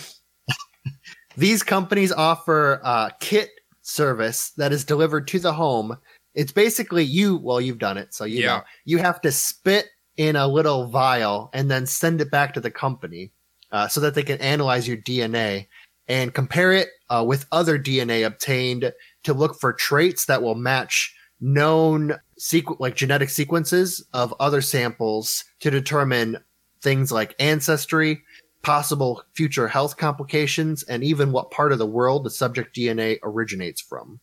[1.38, 3.52] These companies offer a kit
[3.84, 5.98] service that is delivered to the home.
[6.38, 8.48] It's basically you, well, you've done it, so you Yeah.
[8.48, 8.64] know.
[8.86, 12.72] You have to spit in a little vial and then send it back to the
[12.72, 13.32] company
[13.72, 15.68] uh, so that they can analyze your DNA
[16.08, 21.14] and compare it uh, with other DNA obtained to look for traits that will match
[21.42, 26.38] known sequ- like genetic sequences of other samples to determine
[26.82, 28.24] things like ancestry,
[28.62, 33.82] possible future health complications, and even what part of the world the subject DNA originates
[33.82, 34.20] from.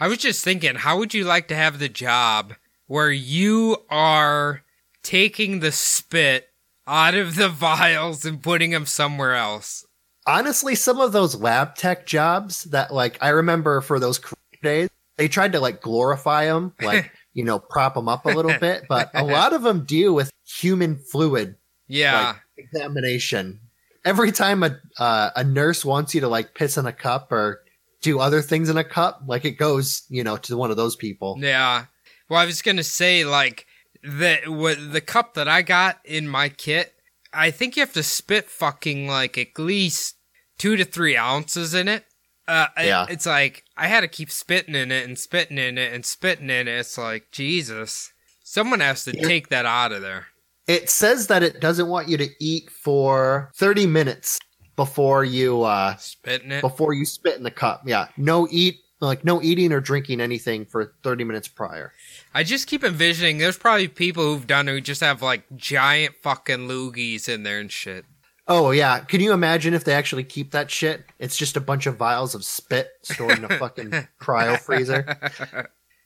[0.00, 2.54] I was just thinking, how would you like to have the job
[2.86, 4.62] where you are
[5.02, 6.48] taking the spit
[6.86, 9.84] out of the vials and putting them somewhere else?
[10.26, 14.20] Honestly, some of those lab tech jobs that like I remember for those
[14.62, 18.56] days, they tried to like glorify them, like, you know, prop them up a little
[18.58, 21.56] bit, but a lot of them deal with human fluid
[21.88, 22.26] Yeah.
[22.28, 23.60] like examination.
[24.04, 27.62] Every time a uh, a nurse wants you to like piss in a cup or
[28.02, 30.96] do other things in a cup, like it goes, you know, to one of those
[30.96, 31.36] people.
[31.40, 31.86] Yeah.
[32.28, 33.66] Well, I was gonna say like
[34.02, 36.94] the what the cup that I got in my kit.
[37.32, 40.16] I think you have to spit fucking like at least
[40.58, 42.04] two to three ounces in it.
[42.46, 43.06] Uh, it- Yeah.
[43.10, 46.48] it's like I had to keep spitting in it and spitting in it and spitting
[46.50, 46.78] in it.
[46.78, 48.12] It's like Jesus.
[48.42, 50.28] Someone has to take that out of there.
[50.66, 54.38] It says that it doesn't want you to eat for 30 minutes
[54.78, 56.60] before you uh Spitting it.
[56.60, 57.82] before you spit in the cup.
[57.84, 61.92] Yeah, no eat like no eating or drinking anything for 30 minutes prior.
[62.32, 66.14] I just keep envisioning there's probably people who've done it who just have like giant
[66.22, 68.04] fucking loogies in there and shit.
[68.46, 71.04] Oh yeah, can you imagine if they actually keep that shit?
[71.18, 75.18] It's just a bunch of vials of spit stored in a fucking cryo freezer.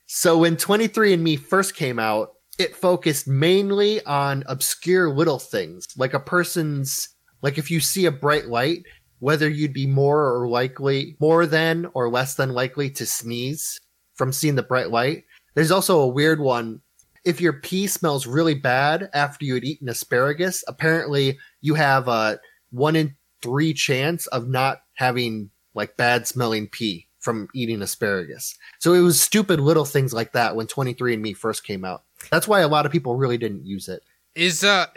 [0.07, 6.19] So when 23andMe first came out, it focused mainly on obscure little things, like a
[6.19, 7.09] person's
[7.43, 8.83] like if you see a bright light,
[9.19, 13.79] whether you'd be more or likely more than or less than likely to sneeze
[14.15, 15.23] from seeing the bright light.
[15.55, 16.81] There's also a weird one.
[17.23, 22.39] If your pee smells really bad after you had eaten asparagus, apparently you have a
[22.71, 28.57] one in three chance of not having like bad smelling pee from eating asparagus.
[28.79, 32.03] So it was stupid little things like that when 23andMe first came out.
[32.29, 34.03] That's why a lot of people really didn't use it.
[34.35, 34.87] Is uh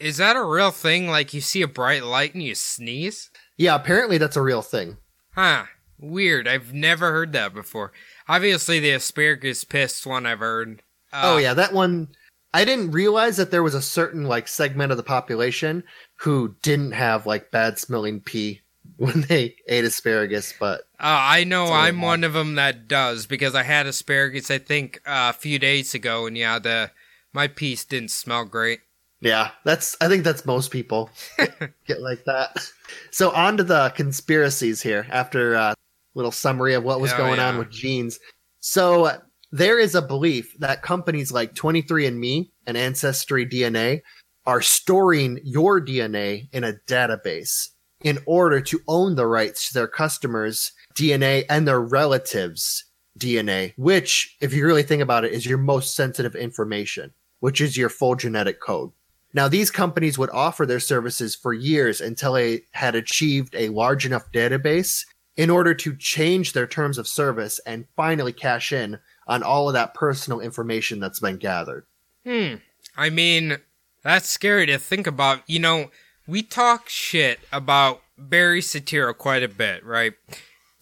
[0.00, 1.08] is that a real thing?
[1.08, 3.30] Like you see a bright light and you sneeze?
[3.56, 4.96] Yeah, apparently that's a real thing.
[5.34, 5.64] Huh.
[5.98, 6.48] Weird.
[6.48, 7.92] I've never heard that before.
[8.26, 10.82] Obviously the asparagus piss one I've heard.
[11.12, 12.08] Uh, oh yeah, that one
[12.54, 15.84] I didn't realize that there was a certain like segment of the population
[16.16, 18.62] who didn't have like bad smelling pee
[18.96, 22.54] when they ate asparagus, but Uh, I know It's a little I'm one of them
[22.54, 26.58] that does because I had asparagus I think uh, a few days ago and yeah
[26.58, 26.90] the
[27.32, 28.80] my piece didn't smell great.
[29.20, 29.96] Yeah, that's.
[30.00, 31.10] I think that's most people
[31.86, 32.70] get like that.
[33.10, 35.06] So on to the conspiracies here.
[35.10, 35.74] After a
[36.14, 38.18] little summary of what was Yeah, going on with genes,
[38.60, 39.20] so
[39.52, 44.02] there is a belief that companies like 23andMe and Ancestry DNA
[44.46, 47.68] are storing your DNA in a database
[48.02, 52.84] in order to own the rights to their customers' DNA and their relatives'
[53.18, 57.76] DNA, which, if you really think about it, is your most sensitive information, which is
[57.76, 58.90] your full genetic code.
[59.32, 64.04] Now, these companies would offer their services for years until they had achieved a large
[64.04, 65.04] enough database
[65.36, 69.74] in order to change their terms of service and finally cash in on all of
[69.74, 71.86] that personal information that's been gathered.
[72.24, 72.56] Hmm.
[72.96, 73.58] I mean,
[74.02, 75.48] that's scary to think about.
[75.48, 75.90] You know,
[76.26, 80.14] we talk shit about Barry Soetoro quite a bit, right?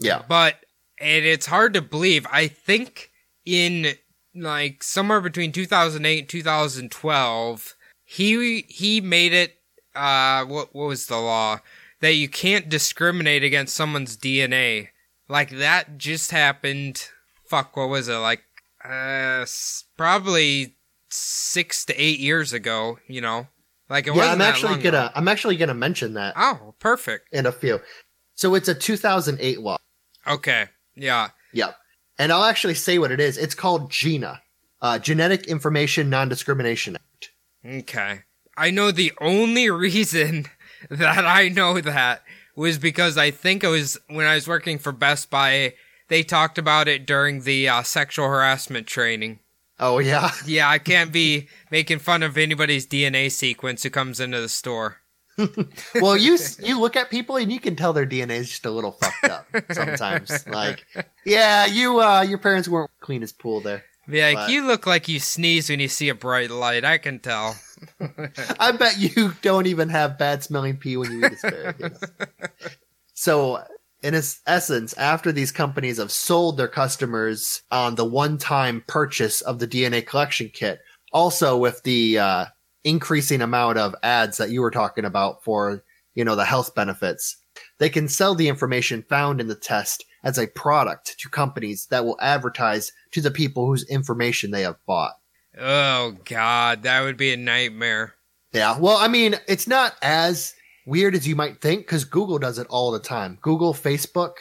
[0.01, 0.23] Yeah.
[0.27, 0.57] But
[0.99, 2.27] and it's hard to believe.
[2.33, 3.11] I think
[3.45, 3.95] in
[4.35, 7.75] like somewhere between 2008 and 2012,
[8.11, 9.57] he he made it.
[9.95, 11.59] Uh, what what was the law
[12.01, 14.89] that you can't discriminate against someone's DNA?
[15.29, 17.07] Like that just happened.
[17.45, 18.41] Fuck, what was it like?
[18.83, 19.45] Uh,
[19.99, 20.77] probably
[21.11, 22.99] six to eight years ago.
[23.07, 23.49] You know,
[23.91, 25.11] like it yeah, wasn't I'm actually gonna ago.
[25.15, 27.29] I'm actually gonna mention that Oh, perfect.
[27.33, 27.79] in a few.
[28.37, 29.77] So it's a 2008 law.
[30.27, 31.29] Okay, yeah.
[31.53, 31.77] Yep.
[32.19, 33.37] And I'll actually say what it is.
[33.37, 34.41] It's called GINA,
[34.81, 37.05] uh, Genetic Information Non-Discrimination Act.
[37.65, 38.21] Okay.
[38.57, 40.47] I know the only reason
[40.91, 42.23] that I know that
[42.57, 45.75] was because I think it was when I was working for Best Buy,
[46.09, 49.39] they talked about it during the uh, sexual harassment training.
[49.79, 50.33] Oh yeah.
[50.47, 54.99] Yeah, I can't be making fun of anybody's DNA sequence who comes into the store.
[55.95, 58.73] well, you you look at people and you can tell their DNA is just a
[58.73, 60.45] little fucked up sometimes.
[60.49, 60.85] Like,
[61.25, 63.85] yeah, you uh, your parents weren't clean as pool there.
[64.09, 66.85] Be like, But- you look like you sneeze when you see a bright light.
[66.85, 67.57] I can tell.
[68.59, 72.01] I bet you don't even have bad smelling pee when you eat asparagus.
[73.15, 73.63] so,
[74.03, 79.69] in essence, after these companies have sold their customers on the one-time purchase of the
[79.69, 80.81] DNA collection kit,
[81.13, 82.47] also with the uh,
[82.85, 87.37] increasing amount of ads that you were talking about for, you know, the health benefits,
[87.79, 92.05] they can sell the information found in the test as a product to companies that
[92.05, 95.15] will advertise to the people whose information they have bought.
[95.59, 98.15] Oh, God, that would be a nightmare.
[98.53, 98.79] Yeah.
[98.79, 102.67] Well, I mean, it's not as weird as you might think because Google does it
[102.69, 103.39] all the time.
[103.41, 104.33] Google, Facebook,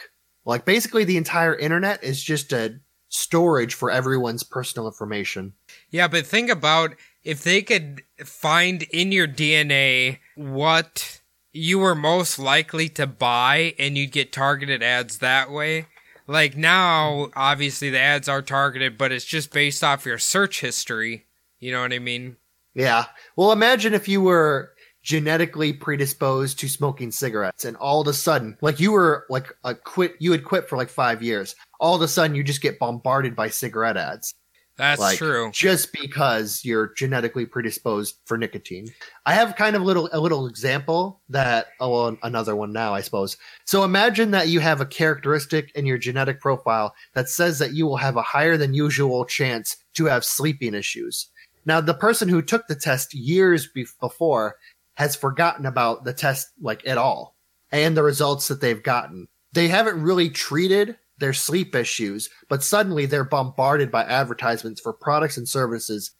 [0.44, 5.54] like basically the entire internet is just a storage for everyone's personal information.
[5.88, 11.22] Yeah, but think about if they could find in your DNA what
[11.52, 15.86] you were most likely to buy and you'd get targeted ads that way.
[16.26, 21.24] Like now, obviously the ads are targeted, but it's just based off your search history.
[21.58, 22.36] You know what I mean?
[22.74, 23.06] Yeah.
[23.34, 28.58] Well, imagine if you were genetically predisposed to smoking cigarettes and all of a sudden,
[28.60, 31.56] like you were like a quit, you had quit for like five years.
[31.80, 34.34] All of a sudden you just get bombarded by cigarette ads.
[34.78, 35.50] That's like, true.
[35.52, 38.86] Just because you're genetically predisposed for nicotine.
[39.26, 43.36] I have kind of little a little example that oh another one now I suppose.
[43.64, 47.86] So imagine that you have a characteristic in your genetic profile that says that you
[47.86, 51.28] will have a higher than usual chance to have sleeping issues.
[51.66, 54.56] Now the person who took the test years be- before
[54.94, 57.36] has forgotten about the test like at all
[57.72, 59.26] and the results that they've gotten.
[59.52, 65.36] They haven't really treated their sleep issues, but suddenly they're bombarded by advertisements for products
[65.36, 66.12] and services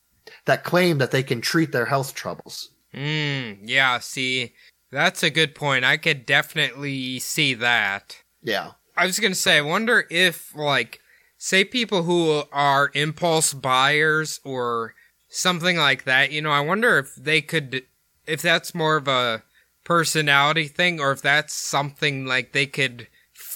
[0.44, 2.70] that claim that they can treat their health troubles.
[2.94, 4.54] Mm, yeah, see,
[4.90, 5.84] that's a good point.
[5.84, 8.16] I could definitely see that.
[8.42, 8.72] Yeah.
[8.96, 11.00] I was gonna say, I wonder if like,
[11.36, 14.94] say people who are impulse buyers or
[15.28, 16.32] something like that.
[16.32, 17.84] You know, I wonder if they could,
[18.26, 19.42] if that's more of a
[19.84, 23.08] personality thing, or if that's something like they could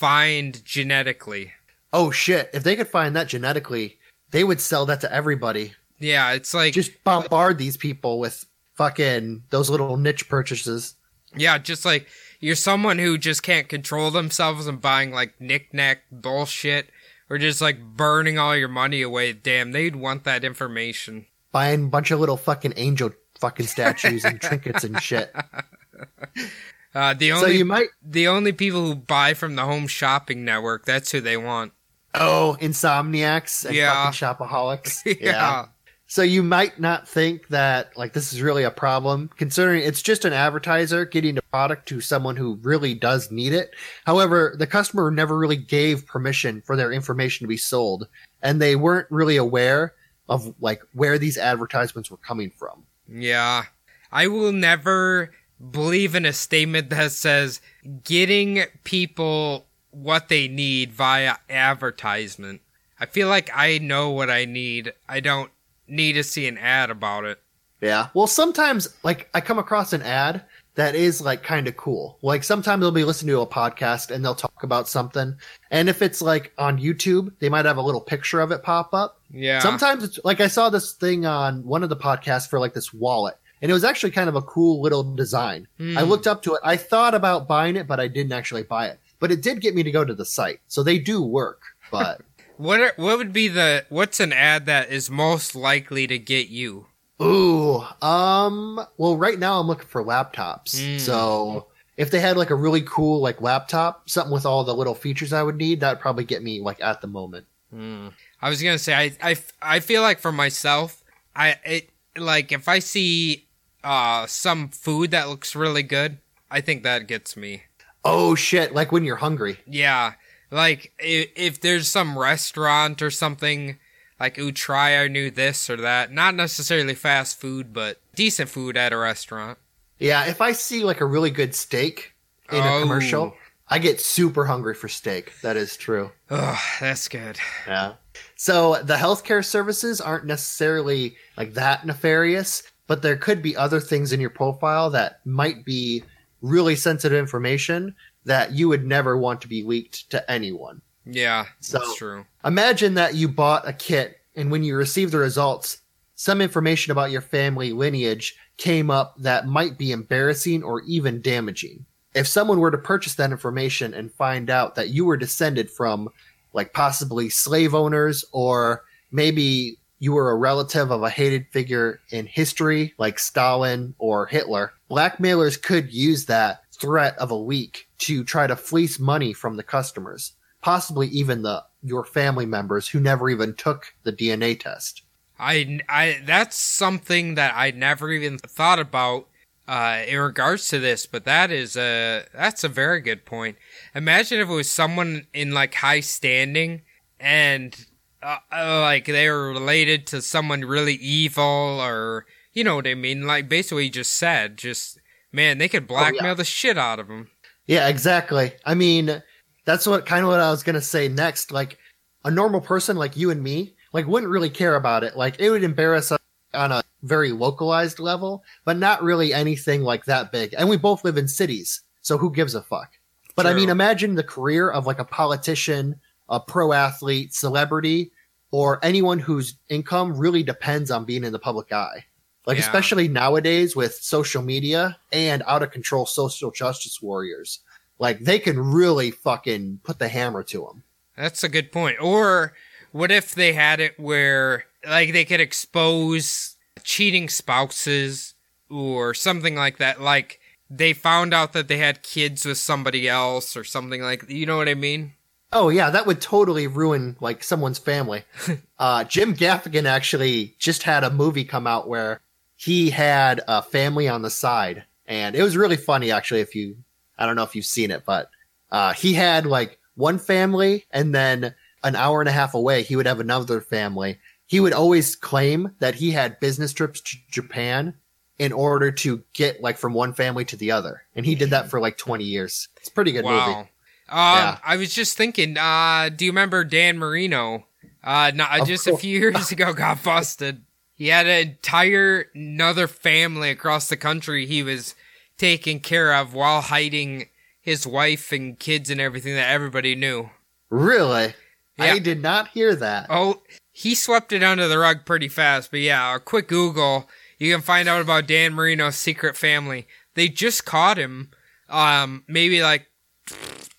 [0.03, 1.53] find genetically.
[1.93, 3.99] Oh shit, if they could find that genetically,
[4.33, 5.75] they would sell that to everybody.
[6.01, 10.97] Yeah, it's like Just bombard these people with fucking those little niche purchases.
[11.37, 12.09] yeah, just like
[12.41, 16.91] you're someone who just can't control themselves and buying like knick-knack bullshit.
[17.31, 19.33] Or just like burning all your money away.
[19.33, 21.25] Damn, they'd want that information.
[21.53, 25.35] Buying a bunch of little fucking angel fucking statues and trinkets and shit.
[26.95, 30.45] Uh, the So only you might the only people who buy from the Home Shopping
[30.45, 31.73] Network, that's who they want.
[32.15, 34.11] oh, insomniacs and Yeah.
[34.11, 35.01] fucking shopaholics.
[35.21, 35.67] yeah.
[36.07, 40.27] So you might not think that like this is really a problem, considering it's just
[40.27, 43.71] an advertiser getting a product to someone who really does need it.
[44.05, 48.07] However, the customer never really gave permission for their information to be sold,
[48.43, 49.95] and they weren't really aware
[50.29, 52.85] of like where these advertisements were coming from.
[53.09, 53.65] Yeah.
[54.13, 55.31] I will never
[55.71, 57.61] believe in a statement that says
[58.05, 62.61] getting people what they need via advertisement.
[62.99, 64.93] I feel like I know what I need.
[65.09, 65.51] I don't
[65.87, 67.41] need to see an ad about it.
[67.81, 68.09] Yeah.
[68.15, 70.45] Well, sometimes like I come across an ad
[70.75, 72.19] that is like kind of cool.
[72.23, 75.37] Like sometimes they'll be listening to a podcast and they'll talk about something.
[75.71, 78.95] And if it's like on YouTube, they might have a little picture of it pop
[78.95, 79.21] up.
[79.31, 79.59] Yeah.
[79.59, 82.93] Sometimes it's like I saw this thing on one of the podcasts for like this
[82.93, 83.37] wallet.
[83.63, 85.69] And it was actually kind of a cool little design.
[85.79, 85.97] Hmm.
[85.97, 86.61] I looked up to it.
[86.65, 89.01] I thought about buying it, but I didn't actually buy it.
[89.21, 90.61] But it did get me to go to the site.
[90.67, 91.63] So they do work.
[91.91, 92.21] But
[92.63, 96.49] What are, what would be the what's an ad that is most likely to get
[96.49, 96.87] you?
[97.21, 100.77] Ooh, um, well, right now I'm looking for laptops.
[100.77, 101.01] Mm.
[101.01, 104.95] So if they had like a really cool like laptop, something with all the little
[104.95, 107.47] features I would need, that'd probably get me like at the moment.
[107.75, 108.13] Mm.
[108.41, 111.03] I was gonna say I, I, I feel like for myself,
[111.35, 113.49] I it like if I see
[113.85, 116.19] uh some food that looks really good,
[116.51, 117.65] I think that gets me.
[118.05, 118.75] Oh shit!
[118.75, 119.59] Like when you're hungry.
[119.67, 120.15] Yeah,
[120.51, 123.79] like if, if there's some restaurant or something
[124.21, 128.77] like ooh try our new this or that, not necessarily fast food, but decent food
[128.77, 129.59] at a restaurant.
[129.99, 132.13] Yeah, if I see like a really good steak
[132.51, 132.81] in a Oh.
[132.81, 133.35] commercial,
[133.69, 135.33] I get super hungry for steak.
[135.43, 136.11] That is true.
[136.31, 137.39] Oh, that's good.
[137.67, 137.95] Yeah.
[138.37, 144.13] So the healthcare services aren't necessarily like that nefarious, but there could be other things
[144.13, 146.03] in your profile that might be
[146.41, 150.81] really sensitive information that you would never want to be leaked to anyone.
[151.05, 152.25] Yeah, So- that's true.
[152.45, 155.79] Imagine that you bought a kit and when you receive the results,
[156.15, 161.85] some information about your family lineage came up that might be embarrassing or even damaging.
[162.15, 166.09] If someone were to purchase that information and find out that you were descended from
[166.53, 172.27] like possibly slave owners or maybe you were a relative of a hated figure in
[172.27, 178.47] history like Stalin or Hitler, blackmailers could use that threat of a leak to try
[178.47, 180.33] to fleece money from the customers
[180.63, 185.03] possibly even the your family members who never even took the DNA test.
[185.39, 189.29] I, I that's something that I never even thought about
[189.67, 193.57] uh, in regards to this, but that is a that's a very good point.
[193.95, 196.83] Imagine if it was someone in like high standing
[197.19, 197.87] and
[198.23, 201.43] uh, uh, like they were related to someone really evil,
[201.81, 203.27] or you know what I mean.
[203.27, 204.99] Like basically, just said, just
[205.33, 207.29] man, they could blackmail the shit out of them.
[207.67, 208.53] Yeah, exactly.
[208.65, 209.23] I mean,
[209.65, 211.53] that's what kind of what I was to say next.
[211.53, 211.79] Like
[212.25, 215.17] a normal person like you and me, like wouldn't really care about it.
[215.17, 216.21] Like it would embarrass us
[216.55, 220.55] on a very localized level, but not really anything like that big.
[220.57, 222.91] And we both live in cities, so who gives a fuck?
[223.35, 225.99] But I mean, imagine the career of like a politician,
[226.33, 228.11] a pro athlete, celebrity,
[228.51, 232.05] or anyone whose income really depends on being in the public eye.
[232.47, 232.65] Like, Yeah.
[232.65, 237.61] especially nowadays with social media and out of control social justice warriors.
[238.01, 240.83] Like, they can really fucking put the hammer to them.
[241.17, 241.99] That's a good point.
[242.01, 242.55] Or
[242.91, 248.35] what if they had it where like they could expose cheating spouses
[248.69, 253.57] or something like that like they found out that they had kids with somebody else
[253.57, 255.13] or something like you know what I mean?
[255.53, 258.25] Oh yeah, that would totally ruin like someone's family.
[258.79, 262.21] uh, Jim Gaffigan actually just had a movie come out where
[262.57, 266.41] he had a family on the side, and it was really funny actually.
[266.41, 266.77] If you,
[267.19, 268.31] I don't know if you've seen it, but
[268.71, 272.97] uh, he had like one family, and then an hour and a half away, he
[272.97, 274.19] would have another family.
[274.47, 277.95] He would always claim that he had business trips to Japan
[278.39, 281.69] in order to get like from one family to the other, and he did that
[281.69, 282.69] for like twenty years.
[282.79, 283.47] It's a pretty good wow.
[283.47, 283.69] movie.
[284.13, 284.59] Um, Yeah.
[284.65, 287.67] I was just thinking, uh, do you remember Dan Marino?
[288.05, 290.63] Uh, no, Of just a few years ago got busted.
[290.95, 294.95] He had an entire another family across the country he was
[295.39, 297.29] taking care of while hiding
[297.61, 300.31] his wife and kids and everything that everybody knew.
[300.69, 301.35] Really?
[301.79, 301.85] Yeah.
[301.95, 303.07] I did not hear that.
[303.09, 303.43] Oh,
[303.73, 307.09] he swept it under the rug pretty fast, but yeah, a quick Google,
[307.39, 309.87] you can find out about Dan Marino's secret family.
[310.15, 311.31] They just caught him,
[311.69, 312.87] um, maybe like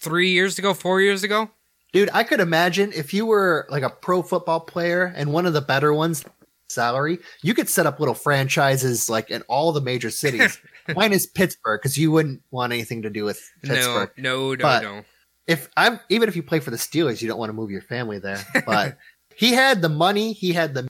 [0.04, 1.49] three years ago, four years ago.
[1.93, 5.54] Dude, I could imagine if you were like a pro football player and one of
[5.54, 6.24] the better ones
[6.70, 10.60] salary, you could set up little franchises like in all the major cities.
[10.95, 14.12] Mine is Pittsburgh because you wouldn't want anything to do with Pittsburgh.
[14.18, 15.04] No, no, no, But- no.
[15.45, 17.82] If I'm even if you play for the Steelers, you don't want to move your
[17.82, 18.39] family there.
[18.66, 18.97] But
[19.36, 20.88] he had the money, he had the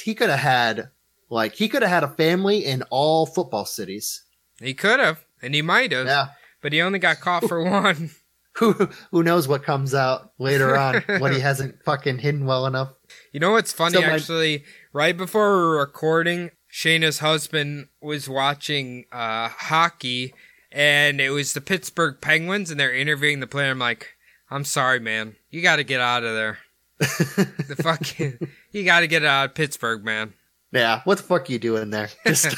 [0.00, 0.90] he could have had
[1.28, 4.22] like he could have had a family in all football cities.
[4.60, 6.28] He could have, and he might have, Yeah.
[6.62, 8.10] but he only got caught for one.
[8.58, 8.72] Who
[9.10, 12.90] who knows what comes out later on what he hasn't fucking hidden well enough.
[13.32, 14.64] You know what's funny So my- actually?
[14.92, 20.32] Right before we were recording, Shayna's husband was watching uh, hockey,
[20.72, 23.70] and it was the Pittsburgh Penguins, and they're interviewing the player.
[23.72, 24.14] I'm like,
[24.50, 26.58] I'm sorry, man, you got to get out of there.
[26.98, 28.38] the fucking,
[28.72, 30.32] you got to get out of Pittsburgh, man.
[30.72, 32.08] Yeah, what the fuck are you doing there?
[32.26, 32.56] Just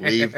[0.00, 0.34] leave.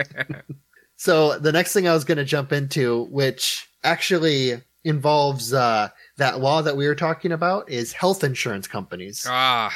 [0.96, 6.40] So the next thing I was going to jump into, which actually involves uh, that
[6.40, 9.26] law that we were talking about, is health insurance companies.
[9.28, 9.72] Ah,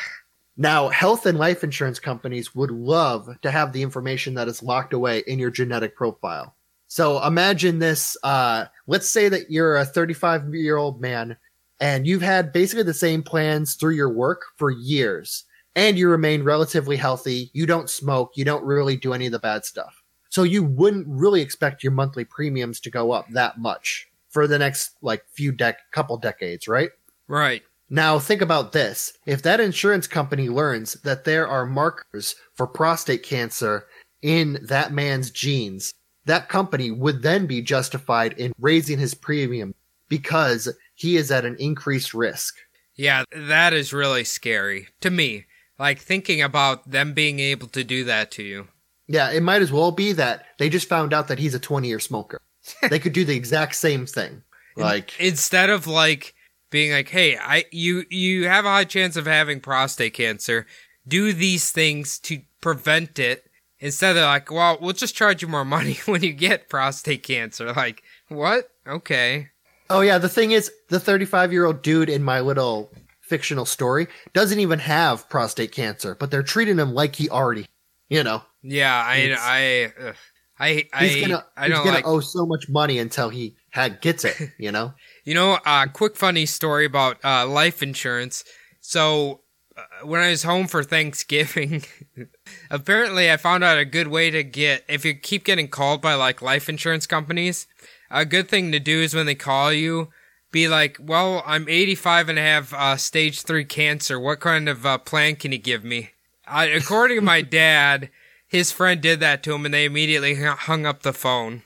[0.57, 4.93] Now, health and life insurance companies would love to have the information that is locked
[4.93, 6.55] away in your genetic profile.
[6.89, 8.17] So imagine this.
[8.23, 11.37] Uh, let's say that you're a 35 year old man
[11.81, 15.45] and you've had basically the same plans through your work for years.
[15.75, 17.51] and you remain relatively healthy.
[17.55, 18.33] You don't smoke.
[18.37, 20.02] You don't really do any of the bad stuff.
[20.33, 24.59] So you wouldn't really expect your monthly premiums to go up that much for the
[24.59, 26.89] next like few dec couple decades, right?
[27.29, 27.63] Right.
[27.91, 29.13] Now think about this.
[29.27, 33.85] If that insurance company learns that there are markers for prostate cancer
[34.23, 35.93] in that man's genes,
[36.25, 39.75] that company would then be justified in raising his premium
[40.09, 42.57] because he is at an increased risk.
[42.95, 45.45] Yeah, that is really scary to me.
[45.79, 48.69] Like thinking about them being able to do that to you.
[49.13, 51.87] Yeah, it might as well be that they just found out that he's a 20
[51.87, 52.41] year smoker.
[52.89, 54.43] they could do the exact same thing.
[54.75, 56.35] Like instead of like
[56.71, 60.67] being like, "Hey, I you you have a high chance of having prostate cancer.
[61.07, 63.51] Do these things to prevent it."
[63.81, 67.71] Instead of like, "Well, we'll just charge you more money when you get prostate cancer."
[67.75, 68.71] Like, what?
[68.87, 69.51] Okay.
[69.91, 72.91] Oh yeah, the thing is, the 35 year old dude in my little
[73.21, 77.67] fictional story doesn't even have prostate cancer, but they're treating him like he already,
[78.09, 78.41] you know.
[78.63, 80.17] Yeah, I, I, ugh.
[80.59, 82.07] I, I, He's gonna, I he's gonna like.
[82.07, 84.95] owe so much money until he had gets it, you know.
[85.25, 88.45] You know, uh, quick funny story about uh, life insurance.
[88.81, 89.41] So,
[89.77, 91.83] uh, when I was home for Thanksgiving,
[92.71, 96.15] apparently I found out a good way to get, if you keep getting called by
[96.15, 97.67] like life insurance companies,
[98.11, 100.09] a good thing to do is when they call you,
[100.53, 104.21] be like, well, I'm 85 and I have uh, stage 3 cancer.
[104.21, 106.11] What kind of uh, plan can you give me?
[106.47, 108.11] I, according to my dad,
[108.53, 111.63] his friend did that to him and they immediately hung up the phone.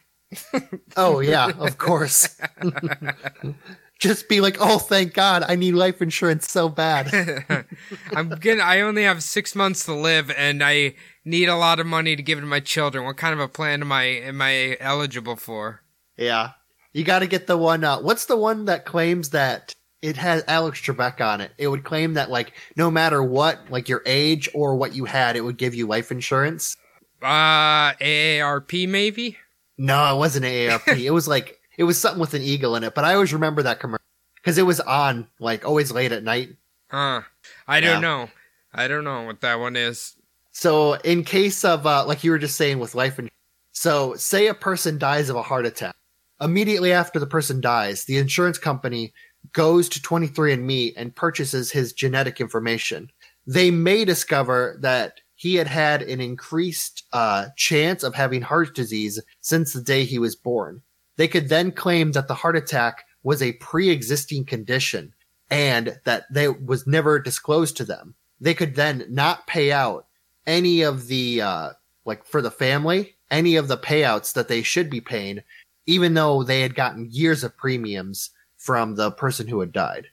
[0.97, 2.41] Oh yeah, of course.
[3.99, 7.11] Just be like, oh, thank God, I need life insurance so bad.
[8.15, 8.63] I'm gonna.
[8.63, 12.23] I only have six months to live, and I need a lot of money to
[12.23, 13.05] give to my children.
[13.05, 15.81] What kind of a plan am I am I eligible for?
[16.19, 16.51] yeah,
[16.93, 17.85] you got to get the one.
[17.85, 19.73] Uh, what's the one that claims that
[20.07, 21.51] it has Alex Trebek on it?
[21.59, 25.35] It would claim that like no matter what, like your age or what you had,
[25.37, 26.77] it would give you life insurance.
[27.21, 29.37] Uh, AARP maybe.
[29.79, 30.99] No, it wasn't AARP.
[31.05, 32.95] it was like it was something with an eagle in it.
[32.95, 34.05] But I always remember that commercial
[34.37, 36.51] because it was on like always late at night.
[36.91, 37.23] Uh,
[37.67, 37.93] I Yeah.
[37.93, 38.31] don't know.
[38.73, 40.15] I don't know what that one is.
[40.53, 43.33] So in case of uh, like you were just saying with life insurance,
[43.73, 45.95] so say a person dies of a heart attack.
[46.41, 49.13] Immediately after the person dies, the insurance company
[49.53, 53.11] goes to 23andMe and purchases his genetic information.
[53.47, 59.21] They may discover that he had had an increased uh, chance of having heart disease
[59.41, 60.83] since the day he was born.
[61.17, 65.15] They could then claim that the heart attack was a pre-existing condition
[65.51, 68.15] and that they was never disclosed to them.
[68.41, 70.07] They could then not pay out
[70.47, 71.71] any of the uh
[72.05, 75.43] like for the family any of the payouts that they should be paying
[75.87, 78.31] even though they had gotten years of premiums
[78.67, 80.07] from the person who had died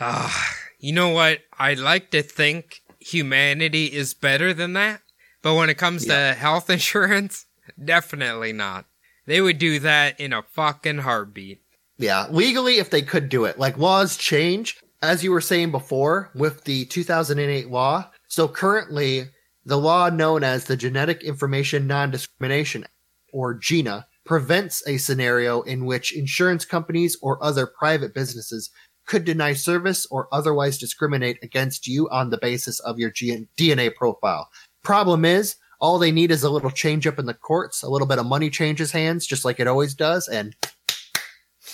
[0.00, 1.40] Ah, you know what?
[1.58, 5.00] I like to think humanity is better than that,
[5.42, 7.46] but when it comes to health insurance,
[7.82, 8.84] definitely not.
[9.26, 11.62] They would do that in a fucking heartbeat.
[11.98, 16.30] yeah legally if they could do it like laws change as you were saying before
[16.34, 19.24] with the 2008 law so currently
[19.64, 22.92] the law known as the genetic information non-discrimination Act,
[23.32, 28.70] or gina prevents a scenario in which insurance companies or other private businesses
[29.06, 33.94] could deny service or otherwise discriminate against you on the basis of your G- DNA
[33.94, 34.50] profile.
[34.82, 38.08] Problem is, all they need is a little change up in the courts, a little
[38.08, 40.56] bit of money changes hands, just like it always does, and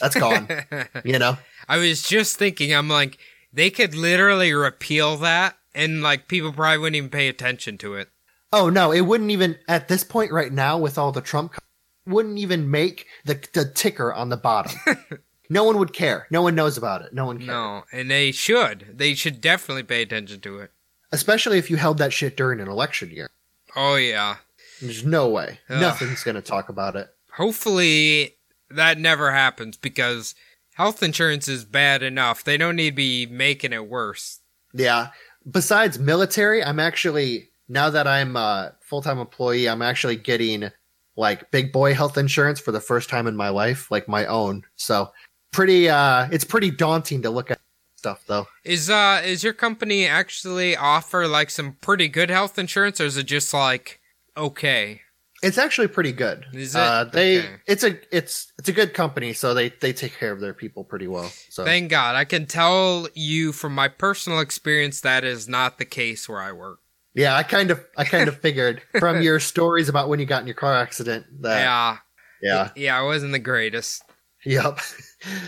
[0.01, 0.49] that's gone.
[1.05, 1.39] you know?
[1.69, 3.19] I was just thinking, I'm like,
[3.53, 8.09] they could literally repeal that, and like people probably wouldn't even pay attention to it.
[8.53, 11.55] Oh no, it wouldn't even at this point right now with all the Trump
[12.07, 14.79] wouldn't even make the the ticker on the bottom.
[15.51, 16.27] no one would care.
[16.31, 17.13] No one knows about it.
[17.13, 17.49] No one cares.
[17.49, 18.95] No, and they should.
[18.99, 20.73] They should definitely pay attention to it.
[21.13, 23.31] Especially if you held that shit during an election year.
[23.77, 24.37] Oh yeah.
[24.81, 25.61] There's no way.
[25.69, 25.81] Ugh.
[25.81, 27.09] Nothing's going to talk about it.
[27.37, 28.37] Hopefully
[28.71, 30.35] that never happens because
[30.75, 32.43] health insurance is bad enough.
[32.43, 34.41] They don't need to be making it worse.
[34.75, 35.09] Yeah.
[35.49, 40.71] Besides military, I'm actually now that I'm a full-time employee, I'm actually getting
[41.17, 44.63] like big boy health insurance for the first time in my life, like my own.
[44.77, 45.13] So,
[45.53, 47.61] pretty uh it's pretty daunting to look at
[47.97, 48.47] stuff though.
[48.65, 53.17] Is uh is your company actually offer like some pretty good health insurance or is
[53.17, 54.01] it just like
[54.37, 55.03] okay?
[55.43, 56.47] It's actually pretty good.
[56.53, 56.79] Is it?
[56.79, 57.57] Uh, they Okay.
[57.67, 60.85] it's a it's it's a good company, so they they take care of their people
[60.85, 61.31] pretty well.
[61.51, 62.15] So Thank God.
[62.15, 66.53] I can tell you from my personal experience that is not the case where I
[66.53, 66.79] work.
[67.15, 70.43] Yeah, I kind of I kind of figured from your stories about when you got
[70.43, 71.97] in your car accident that yeah.
[72.43, 74.03] yeah Yeah, I wasn't the greatest.
[74.45, 74.79] Yep.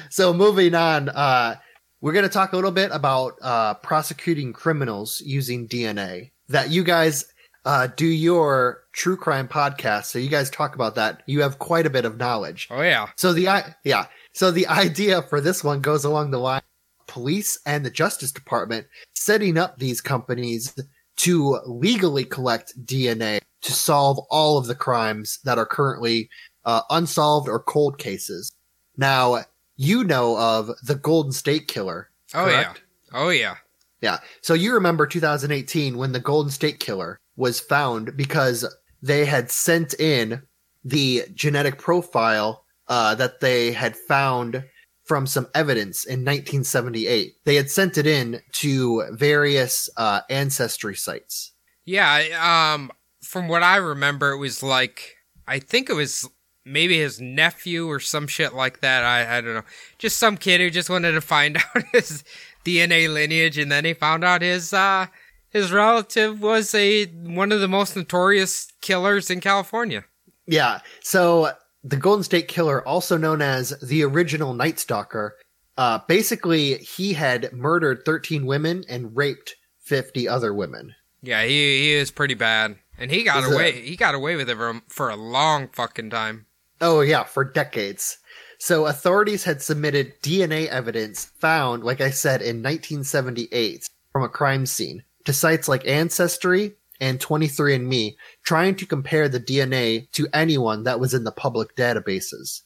[0.09, 1.57] So moving on, uh,
[2.01, 6.31] we're going to talk a little bit about uh, prosecuting criminals using DNA.
[6.49, 7.25] That you guys
[7.65, 11.25] uh, do your true crime podcast, so you guys talk about that.
[11.27, 12.69] You have quite a bit of knowledge.
[12.71, 13.09] Oh yeah.
[13.17, 16.63] So the i yeah, so the idea for this one goes along the line
[17.07, 20.75] police and the Justice Department setting up these companies
[21.17, 26.29] to legally collect DNA to solve all of the crimes that are currently
[26.65, 28.53] uh, unsolved or cold cases.
[28.97, 29.45] Now,
[29.77, 32.11] you know of the Golden State Killer.
[32.35, 32.83] Oh correct?
[33.13, 33.19] yeah.
[33.19, 33.57] Oh yeah.
[34.01, 34.19] Yeah.
[34.43, 38.67] So you remember 2018 when the Golden State Killer was found because
[39.03, 40.43] they had sent in
[40.85, 44.63] the genetic profile uh, that they had found
[45.05, 47.35] from some evidence in 1978.
[47.45, 51.53] They had sent it in to various uh, ancestry sites.
[51.85, 52.91] Yeah, um
[53.23, 56.29] from what I remember it was like I think it was
[56.65, 59.05] maybe his nephew or some shit like that.
[59.05, 59.65] I I don't know.
[59.99, 62.25] Just some kid who just wanted to find out his
[62.65, 65.07] DNA lineage and then he found out his uh
[65.51, 70.05] his relative was a one of the most notorious killers in California.
[70.47, 70.81] Yeah.
[71.01, 71.53] So
[71.85, 75.37] the Golden State Killer, also known as the original Night Stalker,
[75.77, 80.95] uh, basically he had murdered 13 women and raped 50 other women.
[81.23, 81.49] Yeah, he
[81.83, 82.77] he is pretty bad.
[82.99, 85.69] And he got Is it- away he got away with it for, for a long
[85.69, 86.47] fucking time.
[86.81, 88.19] Oh yeah, for decades.
[88.59, 94.65] So authorities had submitted DNA evidence found, like I said, in 1978 from a crime
[94.67, 100.99] scene to sites like Ancestry and 23andMe, trying to compare the DNA to anyone that
[100.99, 102.63] was in the public databases.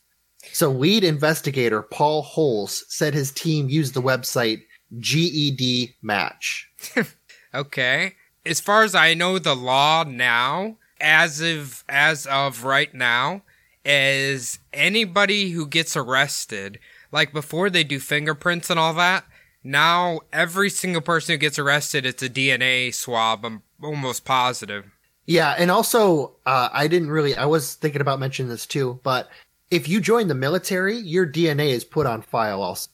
[0.53, 4.63] So lead investigator Paul Holes said his team used the website
[5.01, 6.65] GEDmatch.
[7.55, 8.15] Okay.
[8.45, 13.41] As far as I know, the law now, as of as of right now,
[13.87, 16.79] is anybody who gets arrested,
[17.11, 19.25] like before they do fingerprints and all that.
[19.65, 23.45] Now every single person who gets arrested, it's a DNA swab.
[23.45, 24.87] I'm almost positive.
[25.27, 27.35] Yeah, and also uh, I didn't really.
[27.37, 29.29] I was thinking about mentioning this too, but
[29.71, 32.63] if you join the military, your DNA is put on file.
[32.63, 32.89] Also,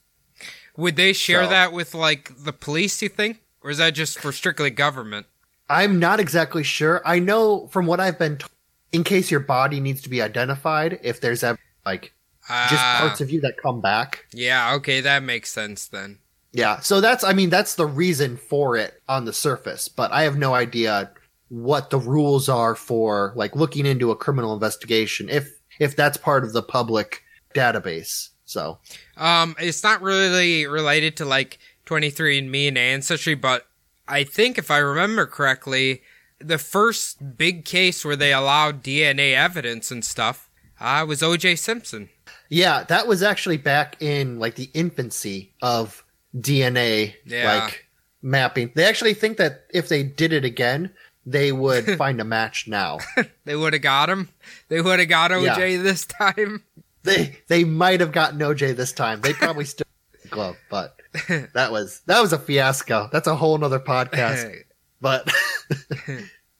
[0.76, 3.00] Would they share So- that with like the police?
[3.02, 5.26] You think, or is that just for strictly government?
[5.68, 7.00] I'm not exactly sure.
[7.06, 8.50] I know from what I've been told,
[8.92, 12.12] in case your body needs to be identified, if there's ever like
[12.68, 14.26] just Ah, parts of you that come back.
[14.32, 14.74] Yeah.
[14.74, 16.18] Okay, that makes sense then.
[16.54, 20.22] Yeah, so that's I mean that's the reason for it on the surface, but I
[20.22, 21.10] have no idea
[21.48, 25.50] what the rules are for like looking into a criminal investigation if
[25.80, 27.22] if that's part of the public
[27.54, 28.30] database.
[28.46, 28.78] So,
[29.16, 33.66] Um, it's not really related to like 23andMe and Ancestry, but
[34.06, 36.02] I think if I remember correctly,
[36.38, 40.48] the first big case where they allowed DNA evidence and stuff
[40.78, 41.56] uh, was O.J.
[41.56, 42.10] Simpson.
[42.48, 46.03] yeah, that was actually back in like the infancy of
[46.36, 47.62] DNA Yeah.
[47.64, 47.86] like
[48.22, 48.72] mapping.
[48.74, 50.90] They actually think that if they did it again,
[51.26, 52.98] they would find a match now.
[53.44, 54.30] They would have got him.
[54.68, 55.76] They would have got O.J.
[55.76, 56.62] this time.
[57.02, 59.20] they they might have gotten OJ this time.
[59.20, 59.86] They probably still
[60.30, 60.96] glove, but
[61.52, 63.10] that was that was a fiasco.
[63.12, 64.62] That's a whole nother podcast.
[65.02, 65.30] But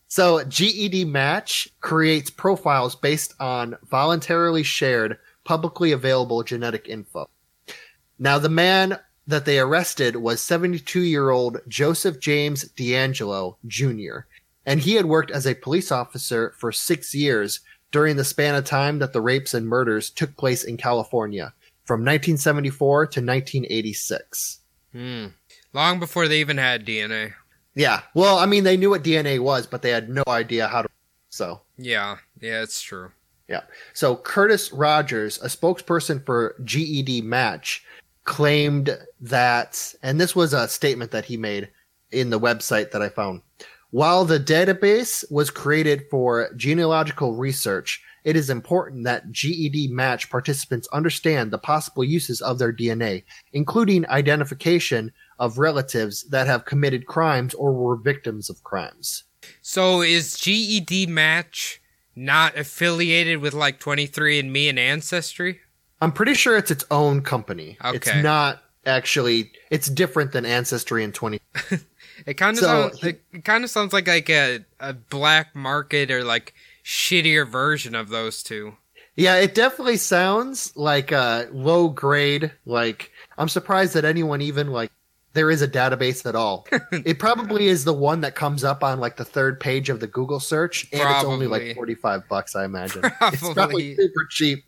[0.09, 7.29] so GEDmatch creates profiles based on voluntarily shared, publicly available genetic info.
[8.19, 14.27] Now, the man that they arrested was 72 year old Joseph James DeAngelo Jr.,
[14.67, 17.61] and he had worked as a police officer for six years
[17.91, 21.53] during the span of time that the rapes and murders took place in California
[21.85, 24.61] from 1974 to 1986.
[24.93, 25.27] Hmm.
[25.73, 27.35] Long before they even had DNA.
[27.75, 28.03] Yeah.
[28.15, 30.89] Well, I mean, they knew what DNA was, but they had no idea how to.
[31.31, 33.11] So, Yeah, yeah, it's true.
[33.49, 33.63] yeah.
[33.93, 37.81] So Curtis Rogers, a spokesperson for GEDmatch,
[38.25, 41.71] claimed that, and this was a statement that he made
[42.11, 43.43] in the website that I found.
[43.91, 51.51] While the database was created for genealogical research, it is important that GEDmatch participants understand
[51.51, 53.23] the possible uses of their DNA,
[53.53, 59.25] including identification of relatives that have committed crimes or were victims of crimes.
[59.61, 61.79] So is GEDmatch
[62.17, 65.61] not affiliated with like 23andMe and Ancestry?
[66.05, 67.77] I'm pretty sure it's its own company.
[67.85, 67.97] Okay.
[67.97, 69.51] It's not actually.
[69.71, 71.41] It's different than Ancestry and 20.
[72.27, 73.01] It kind of So sounds.
[73.01, 77.47] he- it, it kind of sounds like like a a black market or like shittier
[77.47, 78.77] version of those two.
[79.17, 82.53] Yeah, it definitely sounds like a low grade.
[82.67, 84.93] Like I'm surprised that anyone even like
[85.35, 86.67] there is a database at all.
[86.93, 90.07] it probably is the one that comes up on like the third page of the
[90.07, 93.05] Google search, and it's only like 45 bucks, I imagine.
[93.05, 93.55] It's Probably.
[93.55, 94.65] probably super cheap.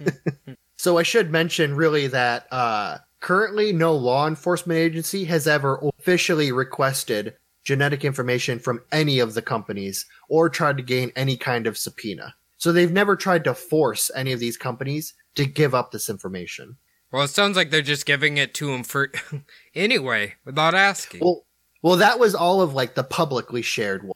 [0.78, 6.52] so I should mention really that uh, currently no law enforcement agency has ever officially
[6.52, 7.34] requested
[7.64, 12.34] genetic information from any of the companies or tried to gain any kind of subpoena.
[12.58, 16.76] So they've never tried to force any of these companies to give up this information.
[17.12, 19.12] Well, it sounds like they're just giving it to him for
[19.74, 21.20] anyway, without asking.
[21.20, 21.44] Well,
[21.82, 24.14] well, that was all of like the publicly shared ones.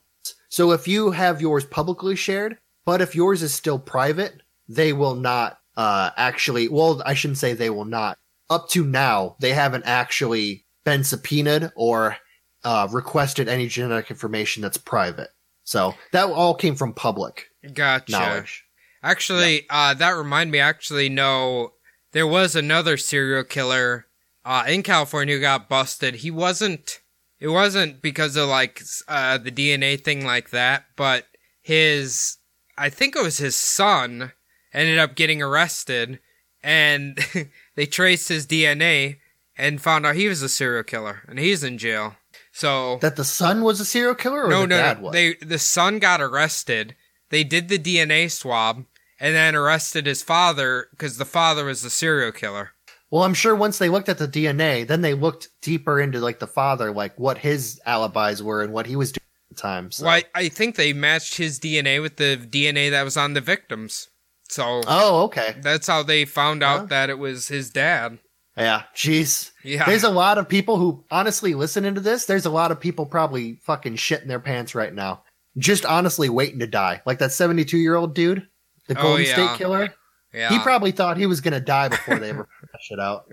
[0.48, 5.14] So if you have yours publicly shared, but if yours is still private, they will
[5.14, 6.68] not uh, actually.
[6.68, 8.18] Well, I shouldn't say they will not.
[8.50, 12.16] Up to now, they haven't actually been subpoenaed or
[12.64, 15.28] uh, requested any genetic information that's private.
[15.64, 18.10] So that all came from public gotcha.
[18.10, 18.64] knowledge.
[19.02, 20.58] Actually, uh, that remind me.
[20.58, 21.74] Actually, no,
[22.12, 24.06] there was another serial killer
[24.44, 26.16] uh, in California who got busted.
[26.16, 27.00] He wasn't.
[27.40, 31.26] It wasn't because of like uh, the DNA thing like that, but
[31.60, 32.38] his.
[32.76, 34.32] I think it was his son
[34.72, 36.20] ended up getting arrested,
[36.62, 37.18] and
[37.74, 39.18] they traced his DNA
[39.56, 42.14] and found out he was a serial killer, and he's in jail.
[42.52, 45.10] So That the son was a serial killer, or no, the no, no.
[45.10, 46.96] They the son got arrested.
[47.30, 48.84] They did the DNA swab
[49.20, 52.70] and then arrested his father because the father was the serial killer.
[53.10, 56.38] Well, I'm sure once they looked at the DNA, then they looked deeper into like
[56.40, 59.90] the father, like what his alibis were and what he was doing at the time.
[59.90, 60.04] So.
[60.04, 63.40] Well, I, I think they matched his DNA with the DNA that was on the
[63.40, 64.08] victims.
[64.50, 65.56] So Oh, okay.
[65.60, 66.86] that's how they found out Huh?
[66.86, 68.18] that it was his dad.
[68.58, 68.82] Yeah.
[68.94, 69.52] Jeez.
[69.62, 69.84] Yeah.
[69.86, 72.24] There's a lot of people who honestly listening to this.
[72.26, 75.22] There's a lot of people probably fucking shitting their pants right now,
[75.56, 77.00] just honestly waiting to die.
[77.06, 78.48] Like that 72 year old dude,
[78.88, 79.32] the Oh, Golden yeah.
[79.32, 79.94] State Killer.
[80.34, 80.50] Yeah.
[80.50, 83.26] He probably thought he was gonna die before they ever put that shit out.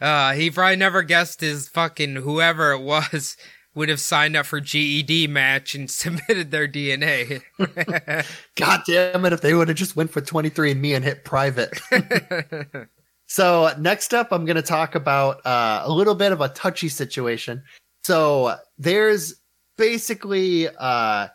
[0.00, 3.36] uh, he probably never guessed his fucking whoever it was
[3.76, 7.42] would have signed up for GEDmatch and submitted their DNA.
[8.56, 9.32] God damn it!
[9.34, 11.78] If they would have just went for 23andMe and hit private.
[13.28, 16.88] So next up, I'm going to talk about uh, a little bit of a touchy
[16.88, 17.60] situation.
[18.04, 19.34] So there's
[19.76, 21.26] basically uh,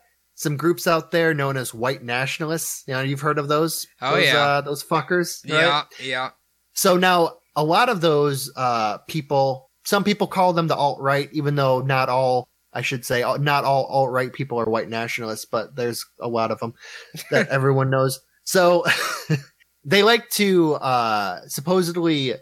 [0.41, 2.83] some groups out there known as white nationalists.
[2.87, 3.85] You know, you've heard of those?
[4.01, 4.37] Oh, those, yeah.
[4.37, 5.47] uh, those fuckers.
[5.47, 5.61] right?
[5.61, 6.29] yeah, yeah.
[6.73, 11.29] So now a lot of those uh, people, some people call them the alt right,
[11.31, 12.49] even though not all.
[12.73, 16.27] I should say uh, not all alt right people are white nationalists, but there's a
[16.27, 16.73] lot of them
[17.29, 18.19] that everyone knows.
[18.43, 18.83] So
[19.85, 22.33] they like to uh, supposedly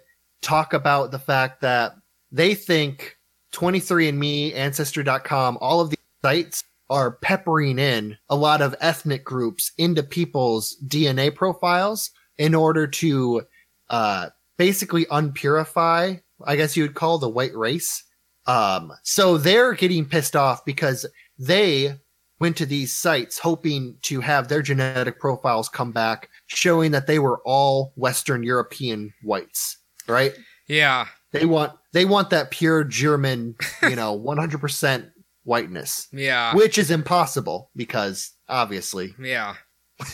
[0.41, 1.95] talk about the fact that
[2.31, 3.17] they think
[3.51, 6.58] 23andMe, Ancestry.com, all of these sites
[6.89, 13.43] are peppering in a lot of ethnic groups into people's DNA profiles in order to
[13.89, 16.15] uh, basically unpurify,
[16.45, 18.03] I guess you would call the white race.
[18.47, 21.05] Um, so they're getting pissed off because
[21.37, 21.95] they
[22.39, 27.19] went to these sites hoping to have their genetic profiles come back showing that they
[27.19, 29.77] were all Western European whites,
[30.07, 30.33] right?
[30.67, 31.07] Yeah.
[31.31, 35.11] They want they want that pure German, you know, 100%
[35.49, 36.53] whiteness, Yeah.
[36.55, 39.55] which is impossible because obviously Yeah.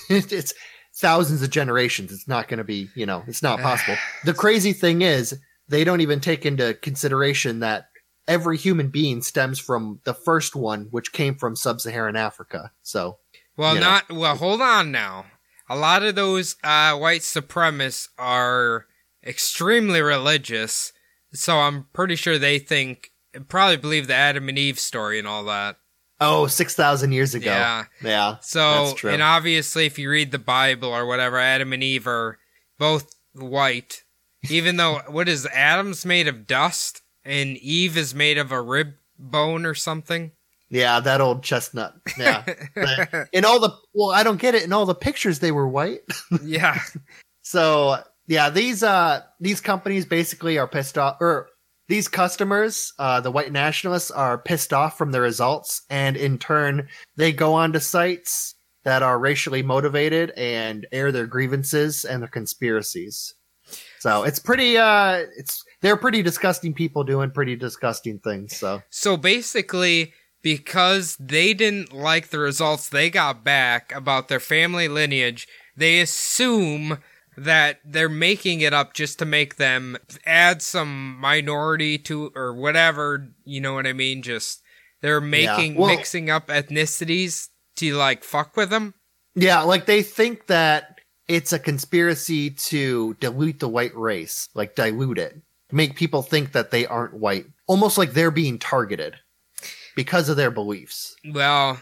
[0.09, 0.53] it's
[0.95, 2.11] thousands of generations.
[2.11, 3.97] It's not going to be, you know, it's not possible.
[4.23, 7.89] the crazy thing is they don't even take into consideration that
[8.27, 12.71] every human being stems from the first one, which came from sub-Saharan Africa.
[12.81, 13.17] So
[13.57, 13.85] Well, you know.
[13.87, 14.35] not well.
[14.37, 15.25] Hold on now.
[15.69, 18.85] A lot of those uh, white supremacists are
[19.23, 20.93] extremely religious,
[21.33, 23.11] so I'm pretty sure they think,
[23.47, 25.77] probably believe the Adam and Eve story and all that.
[26.21, 27.51] Oh, 6,000 years ago.
[27.51, 27.85] Yeah.
[28.01, 28.37] Yeah.
[28.41, 32.37] So, and obviously, if you read the Bible or whatever, Adam and Eve are
[32.79, 34.03] both white.
[34.49, 38.93] Even though, what is Adam's made of dust and Eve is made of a rib
[39.17, 40.31] bone or something?
[40.69, 41.95] Yeah, that old chestnut.
[42.17, 42.43] Yeah.
[42.75, 44.63] But in all the, well, I don't get it.
[44.63, 46.01] In all the pictures, they were white.
[46.43, 46.79] yeah.
[47.47, 51.47] So yeah, these uh these companies basically are pissed off or
[51.87, 56.87] these customers, uh the white nationalists are pissed off from the results and in turn
[57.15, 63.33] they go onto sites that are racially motivated and air their grievances and their conspiracies.
[63.99, 68.55] So it's pretty uh it's they're pretty disgusting people doing pretty disgusting things.
[68.57, 74.87] So So basically, because they didn't like the results they got back about their family
[74.87, 76.99] lineage, they assume
[77.37, 83.27] that they're making it up just to make them add some minority to or whatever,
[83.43, 84.21] you know what I mean?
[84.21, 84.61] Just
[85.01, 88.93] they're making Well- mixing up ethnicities to like fuck with them.
[89.35, 95.17] Yeah, like they think that it's a conspiracy to dilute the white race, like dilute
[95.17, 99.15] it, make people think that they aren't white, almost like they're being targeted
[99.95, 101.15] because of their beliefs.
[101.33, 101.81] Well,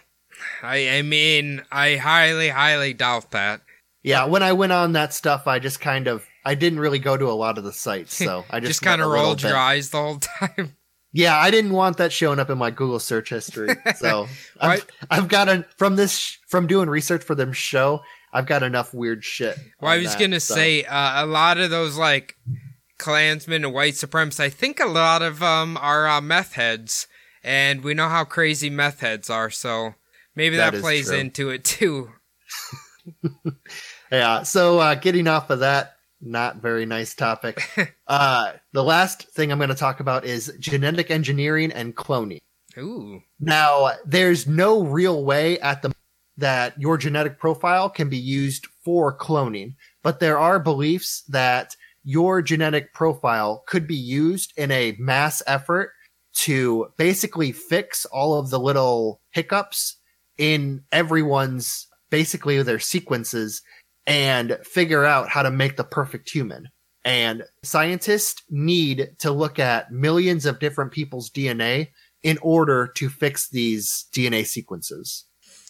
[0.64, 3.62] I I mean, I highly highly doubt that.
[4.04, 7.16] Yeah, when I went on that stuff, I just kind of I didn't really go
[7.16, 9.26] to a lot of the sites, so I just, Just kind of went a little
[9.32, 10.76] rolled your eyes the whole time.
[11.16, 13.70] Yeah, I didn't want that showing up in my Google search history.
[13.98, 14.28] So
[14.60, 18.02] I've, I've from this from doing research for them show.
[18.34, 19.56] I've got enough weird shit.
[19.80, 20.56] Well, I was that, gonna so.
[20.56, 22.36] say uh, a lot of those like
[22.98, 24.40] Klansmen and white supremacists.
[24.40, 27.06] I think a lot of them are uh, meth heads,
[27.44, 29.52] and we know how crazy meth heads are.
[29.52, 29.94] So
[30.36, 31.18] maybe That that, plays true.
[31.18, 32.10] into it too.
[34.14, 34.44] Yeah.
[34.44, 35.96] So uh, getting off of that
[36.26, 37.62] not very nice topic.
[38.08, 42.40] uh, the last thing I'm going to talk about is genetic engineering and cloning.
[42.78, 43.22] Ooh.
[43.40, 45.92] Now, there's no real way at the
[46.38, 52.42] that your genetic profile can be used for cloning, but there are beliefs that your
[52.42, 55.92] genetic profile could be used in a mass effort
[56.34, 59.98] to basically fix all of the little hiccups
[60.40, 63.62] in everyone's basically their sequences
[64.06, 66.70] and figure out how to make the perfect human.
[67.06, 71.90] And scientists need to look at millions of different people's DNA
[72.24, 75.26] in order to fix these DNA sequences.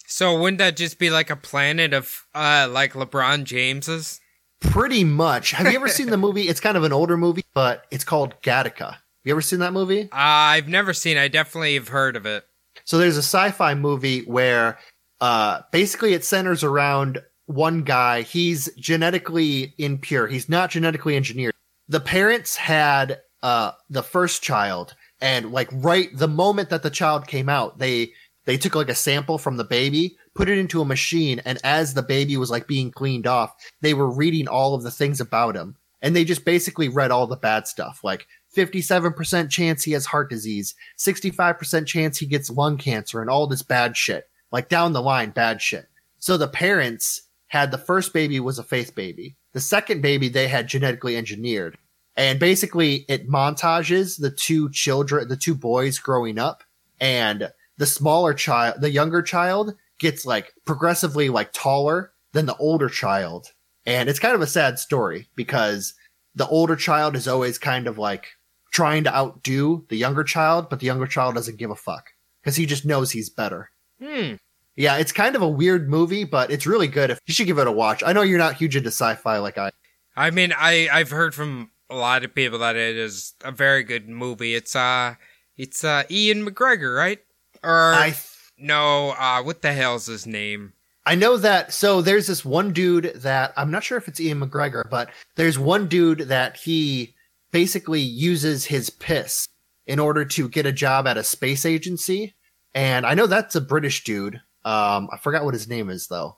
[0.08, 4.20] So wouldn't that just be like a planet of uh like LeBron James's?
[4.60, 5.52] Pretty much.
[5.52, 6.44] Have you ever seen the movie?
[6.44, 8.98] It's kind of an older movie, but it's called Gattaca.
[9.24, 10.04] You ever seen that movie?
[10.04, 11.18] Uh, I've never seen.
[11.18, 12.44] I definitely have heard of it.
[12.86, 14.78] So there's a sci-fi movie where
[15.20, 18.22] uh basically it centers around one guy.
[18.22, 20.28] He's genetically impure.
[20.28, 21.54] He's not genetically engineered.
[21.88, 27.28] The parents had uh the first child and like right the moment that the child
[27.28, 28.12] came out, they
[28.46, 31.94] they took like a sample from the baby, put it into a machine, and as
[31.94, 35.56] the baby was like being cleaned off, they were reading all of the things about
[35.56, 35.78] him.
[36.02, 40.30] And they just basically read all the bad stuff, like 57% chance he has heart
[40.30, 44.30] disease, 65% chance he gets lung cancer, and all this bad shit.
[44.52, 45.88] Like down the line, bad shit.
[46.20, 47.24] So the parents
[47.54, 49.36] had the first baby was a faith baby.
[49.52, 51.78] The second baby they had genetically engineered.
[52.18, 56.64] And basically it montages the two children, the two boys growing up
[57.00, 62.90] and the smaller child, the younger child gets like progressively like taller than the older
[62.90, 63.52] child.
[63.86, 65.94] And it's kind of a sad story because
[66.34, 68.30] the older child is always kind of like
[68.72, 72.56] trying to outdo the younger child, but the younger child doesn't give a fuck because
[72.56, 73.70] he just knows he's better.
[74.02, 74.38] Hmm.
[74.76, 77.12] Yeah, it's kind of a weird movie, but it's really good.
[77.12, 78.04] If you should give it a watch.
[78.04, 79.72] I know you're not huge into sci-fi like I.
[80.16, 83.84] I mean, I I've heard from a lot of people that it is a very
[83.84, 84.56] good movie.
[84.56, 85.16] It's uh,
[85.58, 87.20] it's uh Ewan McGregor, right?
[87.64, 88.16] Or I
[88.58, 90.74] no, uh, what the hell's his name?
[91.06, 91.74] I know that.
[91.74, 95.60] So there's this one dude that I'm not sure if it's Ewan McGregor, but there's
[95.60, 97.14] one dude that he
[97.52, 99.48] basically uses his piss
[99.86, 102.34] in order to get a job at a space agency,
[102.74, 104.42] and I know that's a British dude.
[104.66, 106.38] Um, I forgot what his name is though.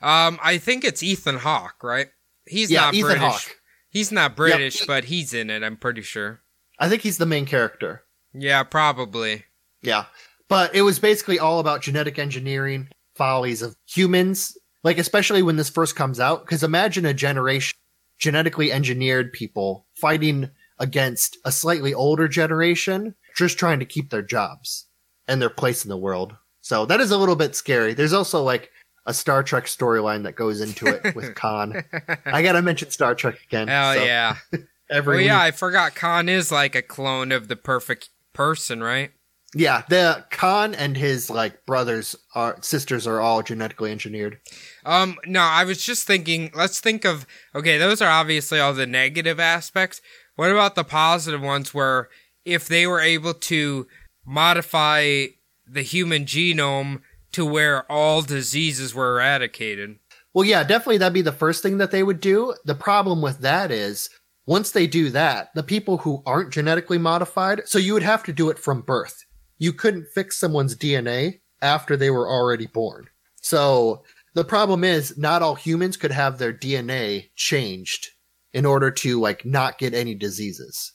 [0.00, 2.08] Um, I think it's Ethan Hawke, right?
[2.46, 3.20] He's yeah, not Ethan British.
[3.22, 3.56] Hawke.
[3.90, 5.62] He's not British, he- but he's in it.
[5.62, 6.40] I'm pretty sure.
[6.78, 8.04] I think he's the main character.
[8.32, 9.44] Yeah, probably.
[9.82, 10.04] Yeah.
[10.48, 15.68] But it was basically all about genetic engineering, follies of humans, like especially when this
[15.68, 16.44] first comes out.
[16.44, 17.76] Because imagine a generation
[18.18, 24.86] genetically engineered people fighting against a slightly older generation, just trying to keep their jobs
[25.26, 26.36] and their place in the world.
[26.68, 27.94] So that is a little bit scary.
[27.94, 28.70] There's also like
[29.06, 31.82] a Star Trek storyline that goes into it with Khan.
[32.26, 33.68] I gotta mention Star Trek again.
[33.68, 34.36] Hell so yeah.
[34.90, 35.40] Every Oh yeah.
[35.40, 39.12] I forgot Khan is like a clone of the perfect person, right?
[39.54, 44.38] Yeah, the Khan and his like brothers are sisters are all genetically engineered.
[44.84, 48.86] Um, no, I was just thinking, let's think of, okay, those are obviously all the
[48.86, 50.02] negative aspects.
[50.36, 52.10] What about the positive ones where
[52.44, 53.86] if they were able to
[54.26, 55.28] modify
[55.70, 57.02] the human genome
[57.32, 59.98] to where all diseases were eradicated?
[60.32, 62.54] Well, yeah, definitely that'd be the first thing that they would do.
[62.64, 64.08] The problem with that is
[64.46, 68.32] once they do that, the people who aren't genetically modified, so you would have to
[68.32, 69.24] do it from birth.
[69.58, 73.08] You couldn't fix someone's DNA after they were already born.
[73.42, 74.04] So
[74.34, 78.08] the problem is not all humans could have their DNA changed
[78.54, 80.92] in order to like not get any diseases.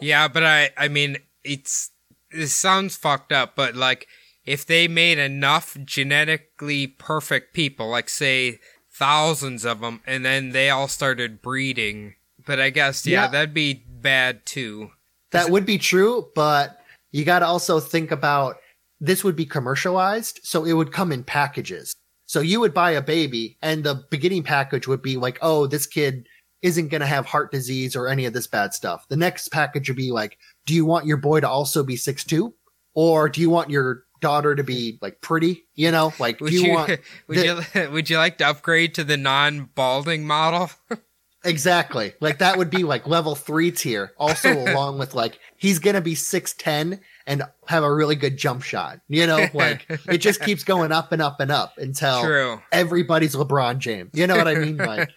[0.00, 1.91] Yeah, but I, I mean, it's,
[2.32, 4.06] it sounds fucked up, but like,
[4.44, 8.58] if they made enough genetically perfect people, like say
[8.92, 12.14] thousands of them, and then they all started breeding,
[12.46, 13.28] but I guess, yeah, Yeah.
[13.28, 14.90] that'd be bad too.
[15.30, 16.78] That would be true, but
[17.12, 18.56] you got to also think about
[19.00, 21.94] this would be commercialized, so it would come in packages.
[22.26, 25.86] So you would buy a baby, and the beginning package would be like, oh, this
[25.86, 26.26] kid
[26.62, 29.06] isn't going to have heart disease or any of this bad stuff.
[29.08, 32.24] The next package would be like, do you want your boy to also be six
[32.24, 32.54] two,
[32.94, 35.64] Or do you want your daughter to be like pretty?
[35.74, 37.60] You know, like, Would do you, you, want would you
[37.90, 40.70] would you like to upgrade to the non-balding model?
[41.44, 42.12] Exactly.
[42.20, 44.12] Like that would be like level three tier.
[44.16, 48.62] Also, along with like he's gonna be six ten and have a really good jump
[48.62, 49.00] shot.
[49.08, 52.62] You know, like it just keeps going up and up and up until True.
[52.70, 54.10] everybody's LeBron James.
[54.14, 54.76] You know what I mean?
[54.76, 55.10] Like,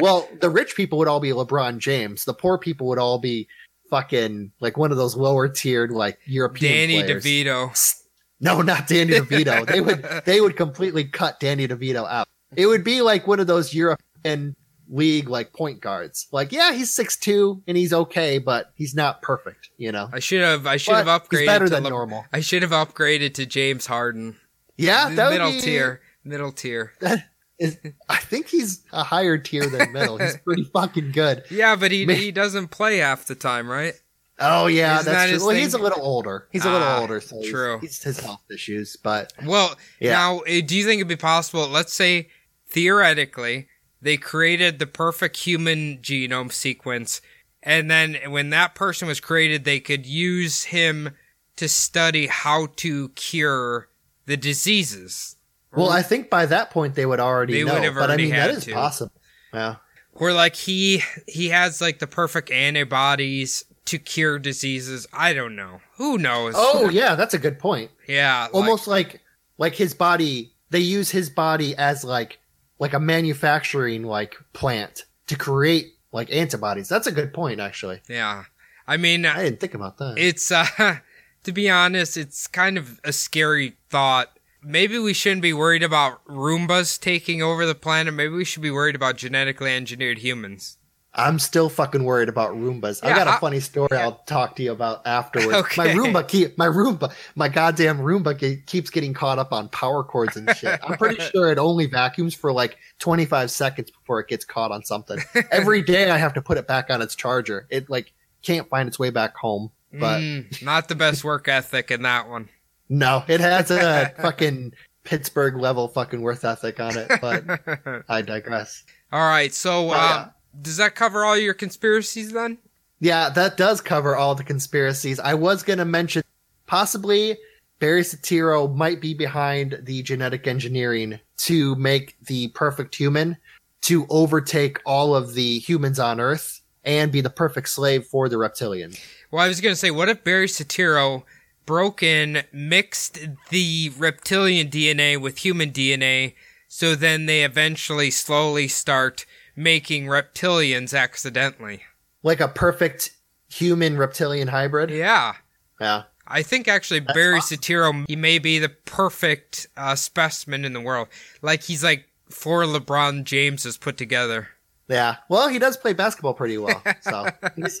[0.00, 2.24] well, the rich people would all be LeBron James.
[2.24, 3.46] The poor people would all be
[3.92, 7.24] fucking like one of those lower tiered like European Danny players.
[7.24, 7.98] DeVito.
[8.44, 9.64] No, not Danny DeVito.
[9.66, 12.26] they would they would completely cut Danny DeVito out.
[12.56, 14.56] It would be like one of those European
[14.88, 16.26] league like point guards.
[16.32, 19.70] Like, yeah, he's six two and he's okay, but he's not perfect.
[19.76, 20.66] You know, I should have.
[20.66, 21.46] I should But have upgraded.
[21.46, 22.24] better to than Le- normal.
[22.32, 24.36] I should have upgraded to James Harden.
[24.76, 26.00] Yeah, that would middle be- tier.
[26.24, 26.94] Middle tier.
[27.62, 30.18] Is, I think he's a higher tier than middle.
[30.18, 31.44] He's pretty fucking good.
[31.50, 32.16] Yeah, but he Man.
[32.16, 33.94] he doesn't play half the time, right?
[34.38, 35.46] Oh yeah, Isn't that's his true.
[35.46, 35.62] Well, thing?
[35.64, 36.48] he's a little older.
[36.50, 37.78] He's a little Ah, older, so true.
[37.80, 40.12] He's, his health issues, but Well, Yeah.
[40.12, 41.68] now, eh, do you think it'd be possible?
[41.68, 42.28] Let's say
[42.68, 43.68] theoretically
[44.00, 47.20] they created the perfect human genome sequence,
[47.62, 51.10] and then when that person was created, they could use him
[51.56, 53.88] to study how to cure
[54.26, 55.36] the diseases.
[55.74, 57.74] Well, I think by that point they would already They know.
[57.74, 58.72] would have but I mean, that is to.
[58.74, 59.12] possible.
[59.54, 59.76] Yeah.
[60.14, 65.06] Where like he he has like the perfect antibodies to cure diseases.
[65.12, 65.80] I don't know.
[65.96, 66.54] Who knows?
[66.56, 67.90] Oh yeah, that's a good point.
[68.06, 69.20] yeah, like- almost like
[69.58, 72.38] like his body they use his body as like
[72.78, 78.44] like a manufacturing like plant to create like antibodies that's a good point actually yeah.
[78.86, 80.66] I mean, i didn't think about that It's uh
[81.44, 84.38] to be honest, it's kind of a scary thought.
[84.64, 88.14] Maybe we shouldn't be worried about Roombas taking over the planet.
[88.14, 90.78] Maybe we should be worried about genetically engineered humans.
[91.14, 94.62] i'm still fucking worried about roombas i got a I- funny story i'll talk to
[94.62, 95.76] you about afterwards Okay.
[95.82, 100.02] my roomba keep my roomba my goddamn roomba ge- keeps getting caught up on power
[100.02, 104.28] cords and shit i'm pretty sure it only vacuums for like 25 seconds before it
[104.28, 105.18] gets caught on something
[105.50, 108.88] every day i have to put it back on its charger it like can't find
[108.88, 112.48] its way back home but Mm, not the best work ethic in that one.
[112.92, 114.74] No, it has a fucking
[115.04, 118.84] Pittsburgh level fucking worth ethic on it, but I digress.
[119.10, 120.28] all right, so Oh, uh, yeah.
[120.60, 122.58] does that cover all your conspiracies then?
[123.00, 125.18] Yeah, that does cover all the conspiracies.
[125.18, 126.22] I was going to mention
[126.66, 127.38] possibly
[127.78, 133.38] Barry Soetoro might be behind the genetic engineering to make the perfect human
[133.82, 138.36] to overtake all of the humans on Earth and be the perfect slave for the
[138.36, 139.00] reptilians.
[139.30, 141.22] Well, I was gonna say, what if Barry Soetoro
[141.66, 143.18] broke in, mixed
[143.50, 146.34] the reptilian DNA with human DNA,
[146.68, 151.82] so then they eventually slowly start making reptilians accidentally?
[152.22, 153.12] Like a perfect
[153.50, 154.90] human reptilian hybrid.
[154.90, 155.34] Yeah.
[155.80, 156.04] Yeah.
[156.26, 161.08] I think actually Barry Soetoro, he may be the perfect uh, specimen in the world.
[161.42, 164.48] Like he's like four LeBron Jameses put together.
[164.88, 165.16] Yeah.
[165.28, 166.82] Well, he does play basketball pretty well.
[167.00, 167.26] So
[167.56, 167.80] he's,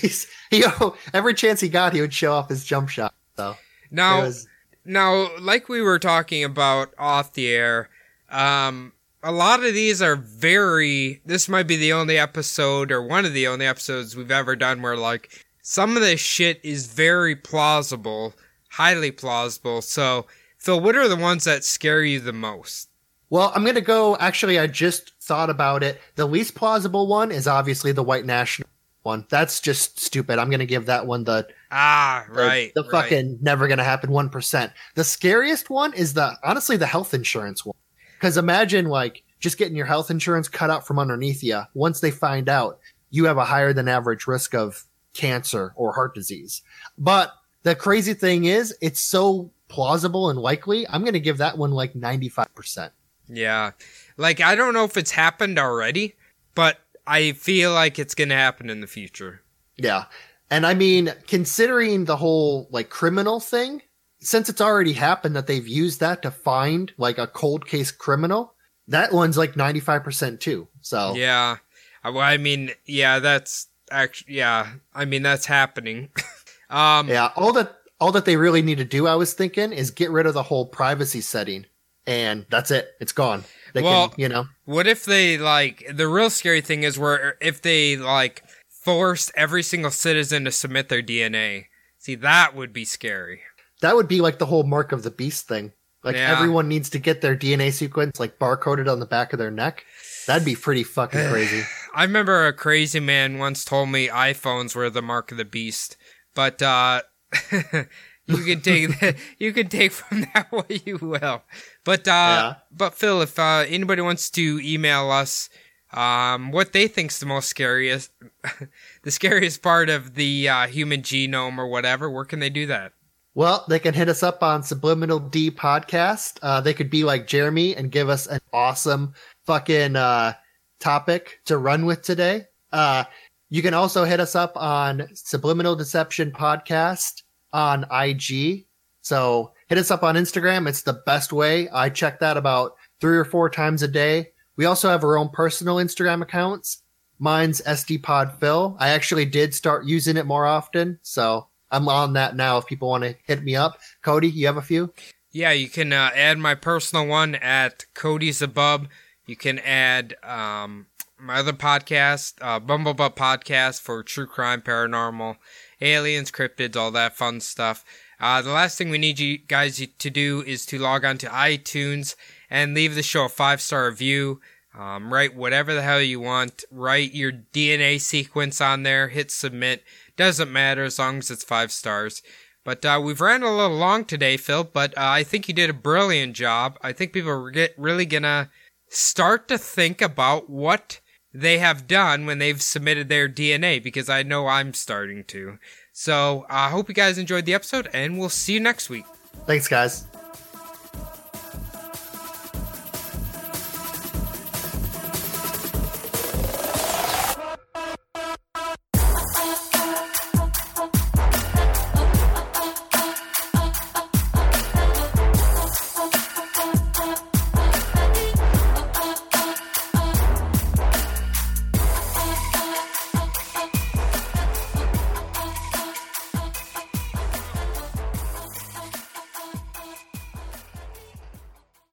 [0.00, 3.14] he's know, every chance he got, he would show off his jump shot.
[3.36, 3.56] So
[3.90, 4.48] Now, was,
[4.84, 7.88] Now, like we were talking about off the air,
[8.30, 11.20] um, a lot of these are very.
[11.24, 14.82] This might be the only episode or one of the only episodes we've ever done
[14.82, 18.34] where, like, some of this shit is very plausible,
[18.70, 19.82] highly plausible.
[19.82, 20.26] So,
[20.58, 22.89] Phil, what are the ones that scare you the most?
[23.30, 24.16] Well, I'm gonna go.
[24.18, 26.00] Actually, I just thought about it.
[26.16, 28.68] The least plausible one is obviously the white national
[29.02, 29.24] one.
[29.30, 30.38] That's just stupid.
[30.38, 32.72] I'm gonna give that one the Ah, the- right.
[32.74, 32.90] the, right.
[32.90, 34.72] fucking never gonna happen one percent.
[34.96, 37.76] The scariest one is the honestly the health insurance one.
[38.18, 41.62] Because imagine like just getting your health insurance cut out from underneath you.
[41.72, 42.78] Once they find out
[43.10, 46.62] you have a higher than average risk of cancer or heart disease.
[46.98, 50.86] But the crazy thing is, it's so plausible and likely.
[50.88, 52.92] I'm gonna give that one like ninety five percent.
[53.30, 53.72] Yeah.
[54.16, 56.16] Like, I don't know if it's happened already,
[56.54, 59.42] but I feel like it's going to happen in the future.
[59.76, 60.04] Yeah.
[60.50, 63.82] And I mean, considering the whole like criminal thing,
[64.20, 68.54] since it's already happened that they've used that to find like a cold case criminal,
[68.88, 70.68] that one's like 95% too.
[70.80, 71.56] So Yeah.
[72.02, 74.72] I, well, I mean, yeah, that's actually, yeah.
[74.94, 76.08] I mean, that's happening.
[76.70, 79.90] um, yeah, all that all that they really need to do, I was thinking, is
[79.90, 81.66] get rid of the whole privacy setting,
[82.06, 82.90] and that's it.
[83.00, 83.44] It's gone.
[83.74, 87.36] They Well- can, you know, what if they, like, the real scary thing is where
[87.40, 91.66] if they, like, forced every single citizen to submit their DNA.
[91.98, 93.42] See, that would be scary.
[93.82, 95.72] that would be like the whole mark of the beast thing.
[96.04, 96.30] Like Yeah.
[96.32, 99.84] everyone needs to get their DNA sequence like barcoded on the back of their neck.
[100.26, 101.62] That'd be pretty fucking crazy.
[101.94, 105.96] I remember a crazy man once told me iPhones were the mark of the beast,
[106.34, 107.00] but uh
[108.30, 111.42] you can take that you can take from that what you will.
[111.84, 112.54] But uh Yeah.
[112.70, 115.48] but Phil, if uh, anybody wants to email us
[115.92, 118.12] um, what they think's the most scariest,
[119.02, 122.08] the scariest part of the uh, human genome or whatever.
[122.08, 122.92] Where can they do that?
[123.34, 126.38] Well, they can hit us up on Subliminal D Podcast.
[126.42, 129.14] Uh, they could be like Jeremy and give us an awesome
[129.46, 130.34] fucking uh,
[130.78, 132.46] topic to run with today.
[132.72, 133.04] Uh,
[133.48, 137.22] you can also hit us up on Subliminal Deception Podcast
[137.52, 138.66] on IG.
[139.02, 140.68] So hit us up on Instagram.
[140.68, 141.68] It's the best way.
[141.70, 144.28] I check that about three or four times a day.
[144.56, 146.82] We also have our own personal Instagram accounts.
[147.18, 148.76] Mine's SD Pod Phil.
[148.78, 152.58] I actually did start using it more often, so I'm on that now.
[152.58, 154.92] If people want to hit me up, Cody, you have a few.
[155.30, 158.88] Yeah, you can uh, add my personal one at Cody's Above.
[159.26, 160.86] You can add um,
[161.18, 165.36] my other podcast, uh, Bumblebutt Podcast for true crime, paranormal,
[165.80, 167.84] aliens, cryptids, all that fun stuff.
[168.20, 171.26] Uh, the last thing we need you guys to do is to log on to
[171.26, 172.14] iTunes
[172.50, 174.40] and leave the show a five star review.
[174.78, 176.64] Um, write whatever the hell you want.
[176.70, 179.08] Write your DNA sequence on there.
[179.08, 179.82] Hit submit.
[180.16, 182.22] Doesn't matter as long as it's five stars.
[182.64, 184.64] But uh, we've ran a little long today, Phil.
[184.64, 186.78] But uh, I think you did a brilliant job.
[186.82, 188.50] I think people are get, really gonna
[188.88, 191.00] start to think about what
[191.32, 195.58] they have done when they've submitted their DNA because I know I'm starting to.
[195.92, 199.04] So I uh, hope you guys enjoyed the episode, and we'll see you next week.
[199.46, 200.06] Thanks, guys.